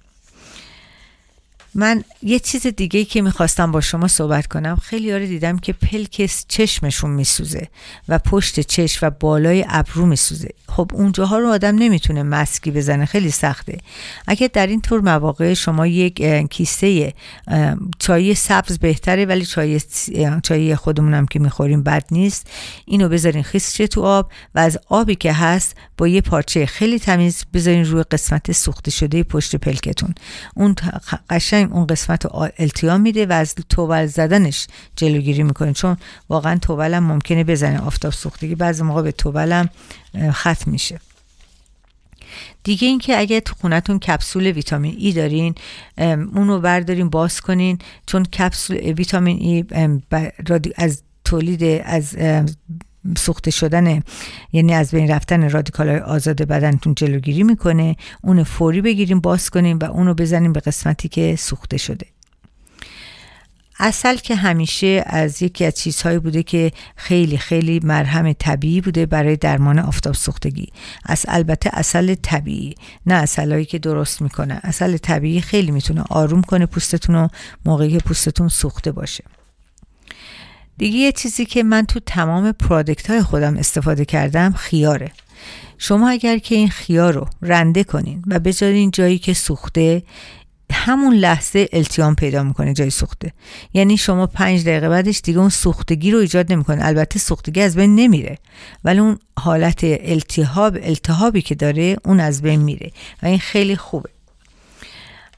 من 1.75 2.03
یه 2.23 2.39
چیز 2.39 2.67
دیگه 2.67 3.05
که 3.05 3.21
می‌خواستم 3.21 3.71
با 3.71 3.81
شما 3.81 4.07
صحبت 4.07 4.47
کنم. 4.47 4.75
خیلی 4.75 5.13
رو 5.13 5.25
دیدم 5.25 5.57
که 5.57 5.73
پلک 5.73 6.31
چشمشون 6.47 7.11
میسوزه 7.11 7.67
و 8.09 8.19
پشت 8.19 8.59
چشم 8.59 9.07
و 9.07 9.09
بالای 9.09 9.65
ابرو 9.67 10.05
میسوزه. 10.05 10.49
خب 10.67 10.91
اونجاها 10.93 11.37
رو 11.37 11.49
آدم 11.49 11.75
نمی‌تونه 11.75 12.23
مسکی 12.23 12.71
بزنه 12.71 13.05
خیلی 13.05 13.31
سخته. 13.31 13.77
اگر 14.27 14.49
در 14.53 14.67
این 14.67 14.81
طور 14.81 15.01
مواقع 15.01 15.53
شما 15.53 15.87
یک 15.87 16.23
کیسه 16.49 17.13
چای 17.99 18.35
سبز 18.35 18.79
بهتره 18.79 19.25
ولی 19.25 19.45
چای 19.45 19.81
چای 20.43 20.75
خودمونم 20.75 21.25
که 21.25 21.39
می‌خوریم 21.39 21.83
بد 21.83 22.05
نیست. 22.11 22.49
اینو 22.85 23.09
بذارین 23.09 23.43
خیسچه 23.43 23.87
تو 23.87 24.01
آب 24.01 24.31
و 24.55 24.59
از 24.59 24.79
آبی 24.87 25.15
که 25.15 25.33
هست 25.33 25.75
با 25.97 26.07
یه 26.07 26.21
پارچه 26.21 26.65
خیلی 26.65 26.99
تمیز 26.99 27.45
بذارین 27.53 27.85
روی 27.85 28.03
قسمت 28.03 28.51
سوخته 28.51 28.91
شده 28.91 29.23
پشت 29.23 29.55
پلکتون. 29.55 30.15
اون 30.55 30.75
قشنگ 31.29 31.58
اون 31.63 31.87
قسمت 31.87 32.25
التیام 32.59 33.01
میده 33.01 33.25
و 33.25 33.31
از 33.31 33.55
توبل 33.69 34.05
زدنش 34.05 34.67
جلوگیری 34.95 35.43
می‌کنه 35.43 35.73
چون 35.73 35.97
واقعا 36.29 36.57
توبلم 36.57 37.03
ممکنه 37.03 37.43
بزنه. 37.43 37.79
آفتاب 37.79 38.13
سوختگی 38.13 38.55
بعضی 38.55 38.83
موقع 38.83 39.01
به 39.01 39.11
توبلم 39.11 39.69
ختم 40.31 40.71
میشه. 40.71 40.99
دیگه 42.63 42.87
اینکه 42.87 43.19
اگه 43.19 43.41
تو 43.41 43.55
خونتون 43.61 43.99
کپسول 43.99 44.47
ویتامین 44.47 44.95
ای 44.97 45.11
دارین 45.11 45.55
اونو 46.35 46.59
بردارین 46.59 47.09
باز 47.09 47.41
کنین. 47.41 47.79
چون 48.05 48.23
کپسول 48.23 48.77
ویتامین 48.77 49.37
ای 49.39 49.65
از 50.75 51.03
تولید 51.23 51.81
از 51.85 52.17
سوخته 53.17 53.51
شدن 53.51 54.03
یعنی 54.53 54.73
از 54.73 54.91
بین 54.91 55.11
رفتن 55.11 55.49
رادیکال 55.49 55.89
های 55.89 55.99
آزاد 55.99 56.41
بدنتون 56.41 56.95
جلوگیری 56.95 57.43
می‌کنه 57.43 57.95
اون 58.21 58.43
فوری 58.43 58.81
بگیریم 58.81 59.19
باز 59.19 59.49
کنیم 59.49 59.79
و 59.79 59.85
اونو 59.85 60.13
بزنیم 60.13 60.53
به 60.53 60.59
قسمتی 60.59 61.07
که 61.07 61.35
سوخته 61.35 61.77
شده. 61.77 62.05
اصل 63.79 64.15
که 64.15 64.35
همیشه 64.35 65.03
از 65.05 65.41
یکی 65.41 65.65
از 65.65 65.73
چیزهایی 65.73 66.19
بوده 66.19 66.43
که 66.43 66.71
خیلی 66.95 67.37
خیلی 67.37 67.79
مرهم 67.83 68.33
طبیعی 68.33 68.81
بوده 68.81 69.05
برای 69.05 69.35
درمان 69.35 69.79
آفتاب 69.79 70.13
سوختگی. 70.13 70.67
از 71.05 71.25
البته 71.27 71.69
اصل 71.73 72.15
طبیعی 72.15 72.75
نه 73.05 73.13
اصلهایی 73.13 73.65
که 73.65 73.79
درست 73.79 74.21
می‌کنه. 74.21 74.59
اصل 74.63 74.97
طبیعی 74.97 75.41
خیلی 75.41 75.71
می‌تونه 75.71 76.03
آروم 76.09 76.41
کنه 76.41 76.65
پوستتون 76.65 77.15
رو 77.15 77.27
موقعی 77.65 77.91
که 77.91 77.97
پوستتون 77.97 78.47
سوخته 78.47 78.91
باشه. 78.91 79.23
دیگه 80.79 80.97
یه 80.97 81.11
چیزی 81.11 81.45
که 81.45 81.63
من 81.63 81.85
تو 81.85 81.99
تمام 82.05 82.51
پرادکت 82.51 83.09
های 83.09 83.21
خودم 83.21 83.57
استفاده 83.57 84.05
کردم 84.05 84.51
خیاره. 84.51 85.11
شما 85.77 86.09
اگر 86.09 86.37
که 86.37 86.55
این 86.55 86.69
خیار 86.69 87.13
رو 87.13 87.27
رنده 87.41 87.83
کنین 87.83 88.23
و 88.27 88.39
بذارین 88.39 88.91
جایی 88.91 89.19
که 89.19 89.33
سوخته 89.33 90.03
همون 90.71 91.13
لحظه 91.13 91.69
التیام 91.73 92.15
پیدا 92.15 92.43
می‌کنه 92.43 92.73
جای 92.73 92.89
سوخته. 92.89 93.33
یعنی 93.73 93.97
شما 93.97 94.27
پنج 94.27 94.61
دقیقه 94.61 94.89
بعدش 94.89 95.21
دیگه 95.23 95.39
اون 95.39 95.49
سوختگی 95.49 96.11
رو 96.11 96.19
ایجاد 96.19 96.51
نمی‌کنه. 96.51 96.85
البته 96.85 97.19
سوختگی 97.19 97.61
از 97.61 97.75
بین 97.75 97.95
نمیره 97.95 98.37
ولی 98.83 98.99
اون 98.99 99.19
حالت 99.39 99.79
التهاب 99.83 100.77
التهابی 100.81 101.41
که 101.41 101.55
داره 101.55 101.95
اون 102.05 102.19
از 102.19 102.41
بین 102.41 102.61
میره 102.61 102.91
و 103.23 103.25
این 103.25 103.39
خیلی 103.39 103.75
خوبه. 103.75 104.09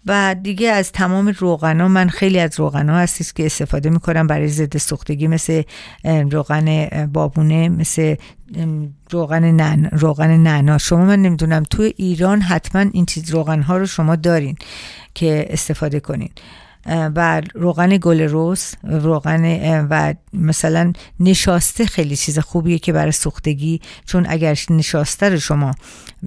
و 0.06 0.36
دیگه 0.44 0.70
از 0.72 0.92
تمام 0.92 1.36
روغنا 1.40 1.88
من 1.88 2.10
خیلی 2.10 2.40
از 2.40 2.60
روغنا 2.60 2.98
هستیست 2.98 3.36
که 3.36 3.46
استفاده 3.46 3.90
می‌کنم 3.90 4.28
برای 4.28 4.48
ضد 4.48 4.78
سوختگی 4.78 5.28
مثل 5.28 5.64
روغن 6.32 6.88
بابونه 7.06 7.70
مثل 7.70 8.16
روغن 9.12 9.44
نن 9.52 9.90
روغن 9.92 10.38
نعنا 10.38 10.78
شما 10.78 11.06
من 11.06 11.22
نمی‌دونم 11.22 11.64
تو 11.64 11.90
ایران 11.98 12.42
حتما 12.42 12.86
این 12.94 13.06
چیز 13.06 13.30
روغن 13.32 13.62
ها 13.62 13.78
رو 13.78 13.86
شما 13.86 14.16
دارین 14.16 14.56
که 15.14 15.46
استفاده 15.50 16.00
کنین. 16.00 16.30
و 16.86 17.42
روغن 17.54 17.98
گل 17.98 18.22
روز 18.22 18.76
روغن 18.84 19.88
و 19.90 20.14
مثلا 20.34 20.94
نشاسته 21.20 21.86
خیلی 21.86 22.16
چیز 22.16 22.40
خوبیه 22.40 22.80
که 22.80 22.94
برای 22.94 23.12
سوختگی 23.12 23.82
چون 24.06 24.26
اگر 24.30 24.60
نشاسته 24.70 25.30
رو 25.30 25.40
شما 25.40 25.76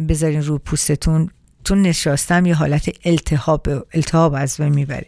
بذارین 0.08 0.42
رو 0.42 0.58
پوستتون 0.58 1.30
چون 1.64 1.82
نشاستم 1.82 2.46
یه 2.46 2.54
حالت 2.54 2.90
التهاب 3.04 3.68
التهاب 3.94 4.34
از 4.34 4.56
بین 4.56 4.68
می‌بره. 4.68 5.06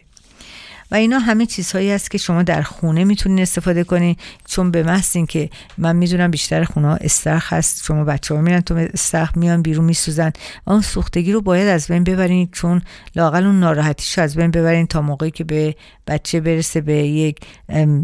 و 0.91 0.95
اینا 0.95 1.19
همه 1.19 1.45
چیزهایی 1.45 1.91
است 1.91 2.11
که 2.11 2.17
شما 2.17 2.43
در 2.43 2.61
خونه 2.61 3.03
می‌تونین 3.03 3.39
استفاده 3.39 3.83
کنین 3.83 4.15
چون 4.45 4.71
به 4.71 4.83
محض 4.83 5.17
که 5.29 5.49
من 5.77 5.95
می‌دونم 5.95 6.31
بیشتر 6.31 6.63
خونه 6.63 6.87
ها 6.87 6.95
استرخ 6.95 7.53
هست 7.53 7.83
شما 7.83 8.03
بچه 8.03 8.35
ها 8.35 8.41
میرن 8.41 8.61
تو 8.61 8.73
استرخ 8.75 9.37
میان 9.37 9.61
بیرون 9.61 9.85
میسوزن 9.85 10.31
و 10.67 10.71
اون 10.71 10.81
سوختگی 10.81 11.31
رو 11.31 11.41
باید 11.41 11.67
از 11.67 11.87
بین 11.87 12.03
ببرین 12.03 12.49
چون 12.51 12.81
لاقل 13.15 13.45
اون 13.45 13.59
ناراحتیش 13.59 14.19
از 14.19 14.35
بین 14.35 14.51
ببرین 14.51 14.87
تا 14.87 15.01
موقعی 15.01 15.31
که 15.31 15.43
به 15.43 15.75
بچه 16.07 16.39
برسه 16.39 16.81
به 16.81 16.93
یک 16.93 17.39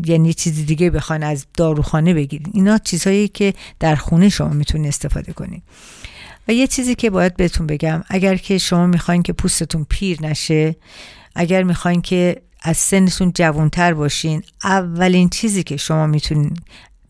یعنی 0.05 0.33
چیزی 0.33 0.65
دیگه 0.65 0.89
بخوان 0.89 1.23
از 1.23 1.45
داروخانه 1.53 2.13
بگیرین. 2.13 2.51
اینا 2.53 2.77
چیزهایی 2.77 3.27
که 3.27 3.53
در 3.79 3.95
خونه 3.95 4.29
شما 4.29 4.49
می‌تونین 4.49 4.87
استفاده 4.87 5.33
کنین. 5.33 5.61
و 6.47 6.51
یه 6.51 6.67
چیزی 6.67 6.95
که 6.95 7.09
باید 7.09 7.35
بهتون 7.35 7.67
بگم. 7.67 8.03
اگر 8.07 8.35
که 8.35 8.57
شما 8.57 8.87
می‌خواین 8.87 9.23
که 9.23 9.33
پوستتون 9.33 9.85
پیر 9.89 10.21
نشه 10.21 10.75
اگر 11.35 11.63
می‌خواین 11.63 12.01
که 12.01 12.41
از 12.61 12.77
سنتون 12.77 13.31
جوانتر 13.35 13.93
باشین 13.93 14.43
اولین 14.63 15.29
چیزی 15.29 15.63
که 15.63 15.77
شما 15.77 16.07
می‌تونین 16.07 16.53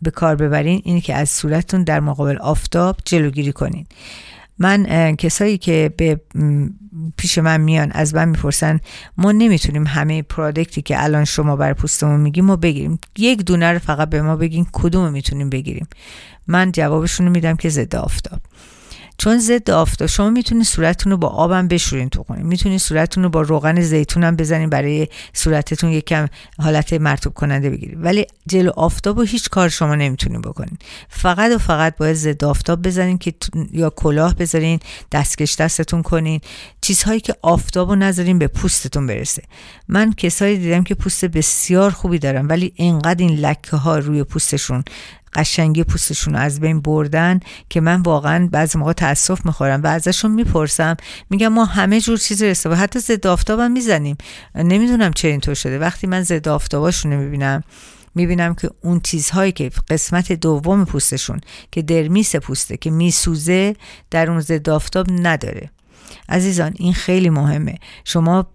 به 0.02 0.12
کار 0.12 0.36
ببرین 0.36 0.82
اینه 0.86 1.02
که 1.02 1.16
از 1.16 1.30
صورتتون 1.30 1.84
در 1.84 2.00
مقابل 2.00 2.38
آفتاب 2.38 2.98
جلوگیری 3.06 3.52
کنین. 3.52 3.86
من 4.60 5.16
کسایی 5.16 5.58
که 5.58 5.94
به 5.98 6.20
پیش 7.18 7.38
من 7.38 7.62
میان 7.62 7.92
از 7.92 8.16
من 8.16 8.30
می‌پرسن 8.30 8.80
ما 9.18 9.32
نمی‌تونیم 9.32 9.88
همه 9.88 10.22
پرادکتی 10.22 10.82
که 10.82 11.04
الان 11.04 11.26
شما 11.26 11.56
بر 11.56 11.74
پوستمون 11.74 12.20
میگیم 12.20 12.46
ما 12.46 12.56
بگیریم. 12.56 13.00
یک 13.18 13.46
دونه 13.46 13.72
رو 13.72 13.80
فقط 13.80 14.10
به 14.10 14.22
ما 14.22 14.36
بگین 14.36 14.68
کدوم 14.72 15.12
می‌تونیم 15.12 15.50
بگیریم. 15.50 15.88
من 16.48 16.72
جوابشون 16.72 17.26
رو 17.26 17.32
میدم 17.32 17.56
که 17.56 17.70
ضد 17.70 17.96
آفتاب. 17.96 18.40
چون 19.18 19.40
ضد 19.40 19.70
آفتاب. 19.70 20.08
شما 20.08 20.30
می‌تونید 20.30 20.66
صورتتون 20.66 21.12
رو 21.12 21.18
با 21.18 21.28
آبم 21.28 21.68
بشورین 21.68 22.10
تو 22.10 22.24
خونه. 22.24 22.44
می‌تونید 22.44 22.80
صورتتون 22.80 23.24
رو 23.24 23.30
با 23.30 23.42
روغن 23.42 23.82
زیتون 23.82 24.24
هم 24.24 24.36
بزنین 24.36 24.70
برای 24.70 25.08
صورتتون 25.34 25.92
یکم 25.92 26.28
حالت 26.60 26.94
مرتوب 26.94 27.34
کننده 27.34 27.70
بگیرید 27.70 27.98
ولی 28.02 28.26
جلو 28.48 28.72
آفتاب 28.76 29.18
و 29.18 29.22
هیچ 29.22 29.50
کار 29.50 29.70
شما 29.70 29.96
نمی‌تونین 29.96 30.42
بکنین. 30.42 30.78
فقط 31.10 31.52
و 31.52 31.58
فقط 31.58 31.98
باید 31.98 32.16
ضد 32.16 32.44
آفتاب 32.44 32.82
بزنین 32.82 33.18
که 33.18 33.34
یا 33.72 33.90
کلاه 33.90 34.36
بذارین 34.36 34.80
دستکش 35.12 35.56
دستتون 35.56 36.02
کنین. 36.02 36.42
چیزهایی 36.82 37.20
که 37.20 37.36
آفتاب 37.42 37.90
رو 37.90 37.96
نذارین 37.96 38.40
به 38.40 38.48
پوستتون 38.48 39.08
برسه. 39.08 39.44
من 39.88 40.14
کسایی 40.14 40.58
دیدم 40.58 40.84
که 40.84 40.96
پوست 40.96 41.26
بسیار 41.26 41.92
خوبی 41.92 42.20
دارن 42.20 42.48
ولی 42.48 42.74
اینقدر 42.76 43.26
این 43.26 43.40
لکه 43.40 43.78
ها 43.78 43.98
روی 43.98 44.24
پوستشون 44.24 44.84
قشنگی 45.36 45.84
پوستشون 45.84 46.34
رو 46.34 46.40
از 46.40 46.60
بین 46.60 46.82
بردن 46.82 47.40
که 47.70 47.82
من 47.82 48.02
واقعا 48.02 48.50
بعضی 48.52 48.78
موقع 48.78 48.94
تاسف 48.94 49.46
می‌خورم 49.46 49.84
و 49.84 49.88
ازشون 49.88 50.32
می‌پرسم. 50.32 50.98
میگم 51.30 51.48
ما 51.48 51.66
همه 51.66 52.02
جور 52.02 52.18
چیزی 52.18 52.48
استفاده 52.48 52.82
حتی 52.82 53.00
ضد 53.00 53.28
آفتابم 53.28 53.72
می‌زنیم. 53.72 54.18
نمی‌دونم 54.56 55.14
چه 55.14 55.28
اینطور 55.28 55.54
شده. 55.56 55.80
وقتی 55.80 56.08
من 56.08 56.24
ضد 56.24 56.48
آفتاباشون 56.48 57.14
رو 57.14 57.20
می‌بینم 57.20 57.64
می‌بینم 58.16 58.54
که 58.54 58.70
اون 58.82 59.00
چیزهایی 59.00 59.52
که 59.52 59.72
قسمت 59.90 60.32
دوم 60.32 60.86
پوستشون 60.86 61.42
که 61.72 61.82
درمیس 61.82 62.36
پوسته 62.36 62.78
که 62.78 62.92
میسوزه 62.92 63.76
در 64.12 64.32
اون 64.32 64.40
ضد 64.40 64.70
آفتاب 64.70 65.08
نداره. 65.10 65.70
عزیزان 66.30 66.74
این 66.76 66.94
خیلی 66.94 67.30
مهمه. 67.30 67.76
شما 68.06 68.48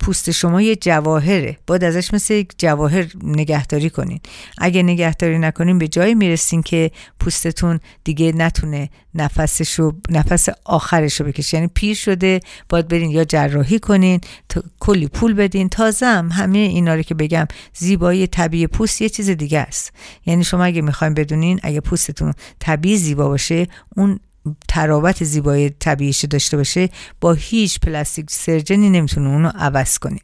پوست 0.00 0.30
شما 0.30 0.62
یه 0.62 0.76
جواهره. 0.76 1.56
باید 1.66 1.84
ازش 1.84 2.14
مثل 2.14 2.34
یک 2.34 2.52
جواهر 2.58 3.06
نگهداری 3.22 3.90
کنین. 3.90 4.20
اگه 4.58 4.82
نگهداری 4.82 5.38
نکنین 5.38 5.78
به 5.78 5.88
جایی 5.88 6.14
می‌رسین 6.14 6.62
که 6.62 6.90
پوستتون 7.20 7.80
دیگه 8.04 8.32
نتونه 8.32 8.90
نفسشو 9.14 9.92
نفس 10.10 10.48
آخرشو 10.64 11.24
بکشه. 11.24 11.56
یعنی 11.56 11.70
پیر 11.74 11.94
شده 11.94 12.40
باید 12.68 12.88
برین 12.88 13.10
یا 13.10 13.24
جراحی 13.24 13.78
کنین 13.78 14.20
تا 14.48 14.62
کلی 14.80 15.08
پول 15.08 15.34
بدین. 15.34 15.68
تازه 15.68 16.06
هم 16.06 16.28
همه 16.28 16.58
اینا 16.58 16.94
رو 16.94 17.02
که 17.02 17.14
بگم 17.14 17.46
زیبایی 17.74 18.26
طبیعی 18.26 18.66
پوست 18.66 19.02
یه 19.02 19.08
چیز 19.08 19.30
دیگه 19.30 19.58
است. 19.58 19.92
یعنی 20.26 20.44
شما 20.44 20.64
اگه 20.64 20.82
می‌خواین 20.82 21.14
بدونین 21.14 21.60
اگه 21.62 21.80
پوستتون 21.80 22.34
طبیعی 22.58 22.96
زیبا 22.96 23.28
باشه 23.28 23.66
اون 23.96 24.20
تراوت 24.68 25.24
زیبایی 25.24 25.70
طبیعیش 25.70 26.24
داشته 26.24 26.56
باشه 26.56 26.88
با 27.20 27.32
هیچ 27.32 27.80
plastic 27.80 28.30
surgeon 28.30 28.83
ی 28.83 28.90
نمی‌تونه 28.90 29.28
اونو 29.28 29.48
عوض 29.48 29.98
کنین 29.98 30.20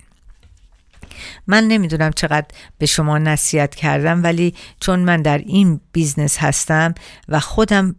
من 1.46 1.64
نمی‌دونم 1.64 2.10
چقدر 2.10 2.46
به 2.78 2.86
شما 2.86 3.18
نصیحت 3.18 3.74
کردم 3.74 4.22
ولی 4.22 4.54
چون 4.80 4.98
من 4.98 5.22
در 5.22 5.38
این 5.38 5.80
business 5.92 6.38
هستم 6.38 6.94
و 7.28 7.40
خودم 7.40 7.96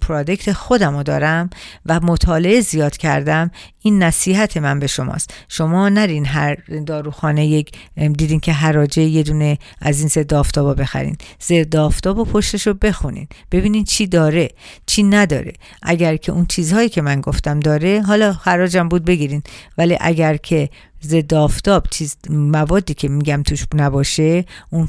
product 0.00 0.52
خودم 0.52 0.96
رو 0.96 1.02
دارم 1.02 1.50
و 1.86 2.00
مطالعه 2.00 2.60
زیاد 2.60 2.96
کردم 2.96 3.50
این 3.82 4.02
نصیحت 4.02 4.56
من 4.56 4.78
به 4.78 4.86
شماست. 4.86 5.34
شما 5.48 5.88
نرین 5.88 6.26
هر 6.26 6.54
داروخانه 6.86 7.46
یک 7.46 7.72
دیدین 7.96 8.40
که 8.40 8.52
حراجه 8.52 9.02
یه 9.02 9.22
دونه 9.22 9.58
از 9.80 9.98
این 9.98 10.08
ضد 10.08 10.34
آفتابا 10.34 10.74
بخرین. 10.74 11.16
ضد 11.42 11.76
آفتاب 11.76 12.28
پشتش 12.28 12.66
رو 12.66 12.74
بخونین. 12.74 13.28
ببینین 13.52 13.84
چی 13.84 14.06
داره 14.06 14.48
چی 14.86 15.02
نداره. 15.02 15.52
اگر 15.82 16.16
که 16.16 16.32
اون 16.32 16.46
چیزهایی 16.46 16.88
که 16.88 17.02
من 17.02 17.20
گفتم 17.20 17.60
داره 17.60 18.02
حالا 18.02 18.32
حراجم 18.32 18.88
بود 18.88 19.04
بگیرین. 19.04 19.42
ولی 19.78 19.96
اگر 20.00 20.36
که 20.36 20.68
ضد 21.04 21.34
آفتاب 21.34 21.86
چیز 21.90 22.16
موادی 22.30 22.94
که 22.94 23.08
میگم 23.08 23.42
توش 23.42 23.66
نباشه 23.74 24.44
اون 24.70 24.88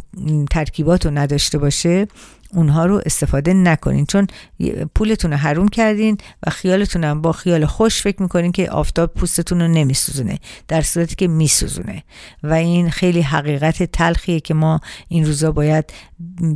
ترکیبات 0.52 1.06
رو 1.06 1.12
نداشته 1.12 1.58
باشه. 1.58 2.08
اونها 2.53 2.86
رو 2.86 3.01
استفاده 3.05 3.53
نکنین. 3.53 4.05
چون 4.05 4.27
پولتون 4.95 5.31
رو 5.31 5.38
حروم 5.38 5.67
کردین 5.67 6.17
و 6.47 6.49
خیالتون 6.49 7.03
هم 7.03 7.21
با 7.21 7.31
خیال 7.31 7.65
خوش 7.65 8.01
فکر 8.01 8.21
می‌کنین 8.21 8.51
که 8.51 8.69
آفتاب 8.69 9.13
پوستتون 9.13 9.62
رو 9.62 9.67
نمیسوزونه 9.67 10.39
در 10.67 10.81
صورتی 10.81 11.15
که 11.15 11.27
میسوزونه. 11.27 12.03
و 12.43 12.53
این 12.53 12.89
خیلی 12.89 13.21
حقیقت 13.21 13.83
تلخیه 13.83 14.39
که 14.39 14.53
ما 14.53 14.79
این 15.07 15.25
روزا 15.25 15.51
باید 15.51 15.93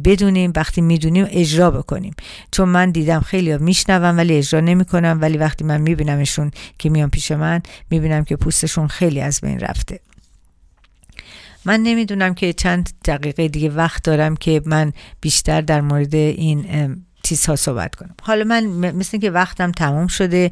بدونیم 0.04 0.54
وقتی 0.56 0.82
می‌دونیم 0.82 1.25
اجرا 1.30 1.71
بکنیم. 1.71 2.13
چون 2.51 2.69
من 2.69 2.91
دیدم 2.91 3.19
خیلی 3.19 3.58
میشنوم 3.58 4.17
ولی 4.17 4.38
اجرا 4.38 4.60
نمی‌کنم 4.60 5.17
ولی 5.21 5.38
وقتی 5.38 5.63
من 5.63 5.82
میبینمشون 5.82 6.51
که 6.80 6.89
میان 6.89 7.10
پیش 7.10 7.32
من 7.32 7.62
می‌بینم 7.89 8.23
که 8.23 8.36
پوستشون 8.36 8.88
خیلی 8.88 9.21
از 9.21 9.41
بین 9.41 9.60
رفته. 9.60 9.99
من 11.65 11.80
نمی‌دونم 11.80 12.34
که 12.34 12.54
چند 12.54 12.89
دقیقه 13.06 13.47
دیگه 13.47 13.69
وقت 13.69 14.04
دارم 14.04 14.36
که 14.36 14.62
من 14.65 14.93
بیشتر 15.21 15.62
در 15.62 15.82
مورد 15.82 16.15
این 16.15 16.65
چیزها 17.24 17.56
صحبت 17.56 17.95
کنم. 17.95 18.15
حالا 18.21 18.43
من 18.43 18.65
مثل 18.91 19.17
که 19.17 19.32
وقتم 19.32 19.71
تموم 19.71 20.08
شده 20.08 20.52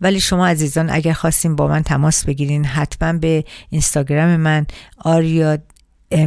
ولی 0.00 0.20
شما 0.20 0.46
عزیزان 0.46 0.90
اگر 0.90 1.12
خواستیم 1.12 1.56
با 1.56 1.68
من 1.68 1.82
تماس 1.82 2.24
بگیرین 2.24 2.64
حتما 2.64 3.12
به 3.12 3.44
اینستاگرام 3.70 4.36
من 4.36 4.66
آریا 4.98 5.58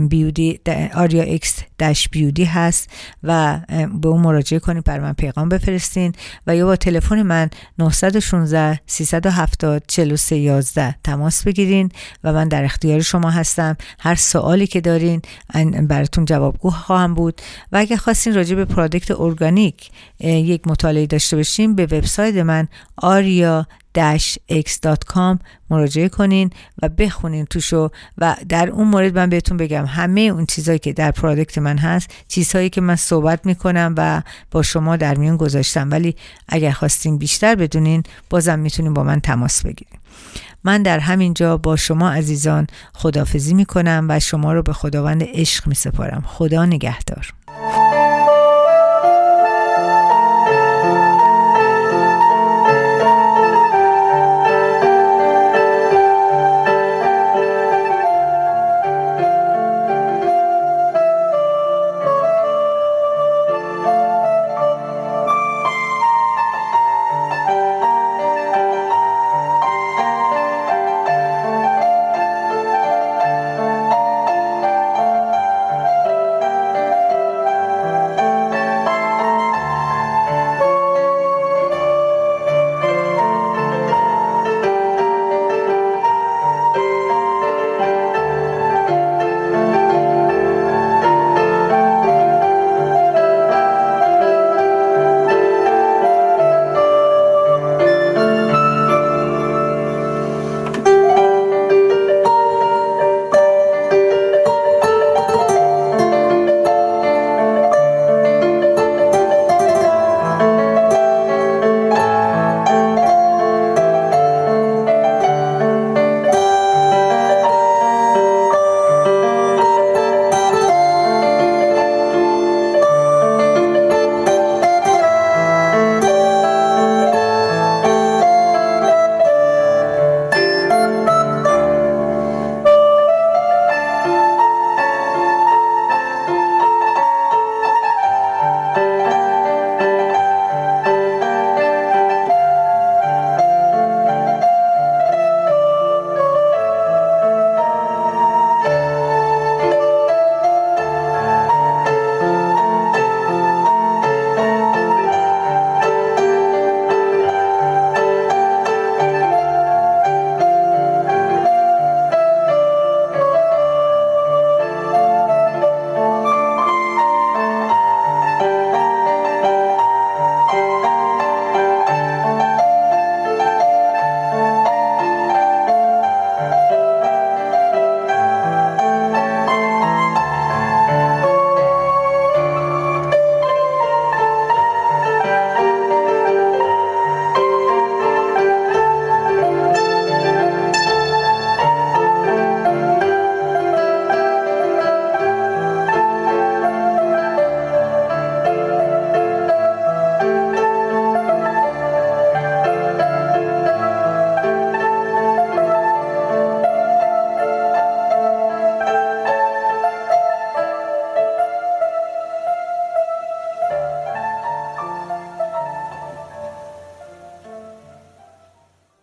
بیودی 0.09 0.59
آریا 0.95 1.23
اکس 1.23 1.59
داش 1.77 2.09
بیودی 2.09 2.43
هست 2.43 2.89
و 3.23 3.59
به 4.01 4.07
اون 4.07 4.21
مراجعه 4.21 4.59
کنید 4.59 4.83
بر 4.83 4.99
من 4.99 5.13
پیغام 5.13 5.49
بفرستین 5.49 6.13
و 6.47 6.55
یا 6.55 6.65
با 6.65 6.75
تلفن 6.75 7.21
من 7.21 7.49
916 7.79 8.79
370 8.87 9.83
4311 9.87 10.95
تماس 11.03 11.43
بگیرین 11.43 11.89
و 12.23 12.33
من 12.33 12.47
در 12.47 12.63
اختیار 12.63 12.99
شما 13.01 13.29
هستم. 13.29 13.77
هر 13.99 14.15
سوالی 14.15 14.67
که 14.67 14.81
دارین 14.81 15.21
براتون 15.87 16.25
جوابگو 16.25 16.69
خواهم 16.69 17.13
بود. 17.13 17.41
و 17.71 17.77
اگر 17.77 17.95
خواستین 17.95 18.35
راجع 18.35 18.55
به 18.55 18.65
پرادکت 18.65 19.11
ارگانیک 19.11 19.91
یک 20.19 20.67
مطالعه 20.67 21.05
داشته 21.05 21.35
باشین 21.35 21.75
به 21.75 21.83
وبسایت 21.83 22.35
من 22.35 22.67
آریا 22.97 23.67
x.com 24.51 25.39
مراجعه 25.69 26.09
کنین 26.09 26.49
و 26.81 26.89
بخونین 26.89 27.45
توشو 27.45 27.89
و 28.17 28.35
در 28.49 28.69
اون 28.69 28.87
مورد 28.87 29.15
من 29.19 29.29
بهتون 29.29 29.57
بگم 29.57 29.85
همه 29.85 30.21
اون 30.21 30.45
چیزهایی 30.45 30.79
که 30.79 30.93
در 30.93 31.11
پرادکت 31.11 31.57
من 31.57 31.77
هست 31.77 32.09
چیزهایی 32.27 32.69
که 32.69 32.81
من 32.81 32.95
صحبت 32.95 33.45
می‌کنم 33.45 33.93
و 33.97 34.21
با 34.51 34.61
شما 34.61 34.97
در 34.97 35.15
میون 35.15 35.37
گذاشتم. 35.37 35.91
ولی 35.91 36.15
اگر 36.47 36.71
خواستین 36.71 37.17
بیشتر 37.17 37.55
بدونین 37.55 38.03
بازم 38.29 38.59
می‌تونین 38.59 38.93
با 38.93 39.03
من 39.03 39.19
تماس 39.19 39.65
بگیرین. 39.65 39.99
من 40.63 40.83
در 40.83 40.99
همین 40.99 41.33
جا 41.33 41.57
با 41.57 41.75
شما 41.75 42.11
عزیزان 42.11 42.67
خدافزی 42.93 43.53
می‌کنم 43.53 44.05
و 44.09 44.19
شما 44.19 44.53
رو 44.53 44.63
به 44.63 44.73
خداوند 44.73 45.23
عشق 45.23 45.67
میسپارم. 45.67 46.23
خدا 46.27 46.65
نگهدار. 46.65 47.33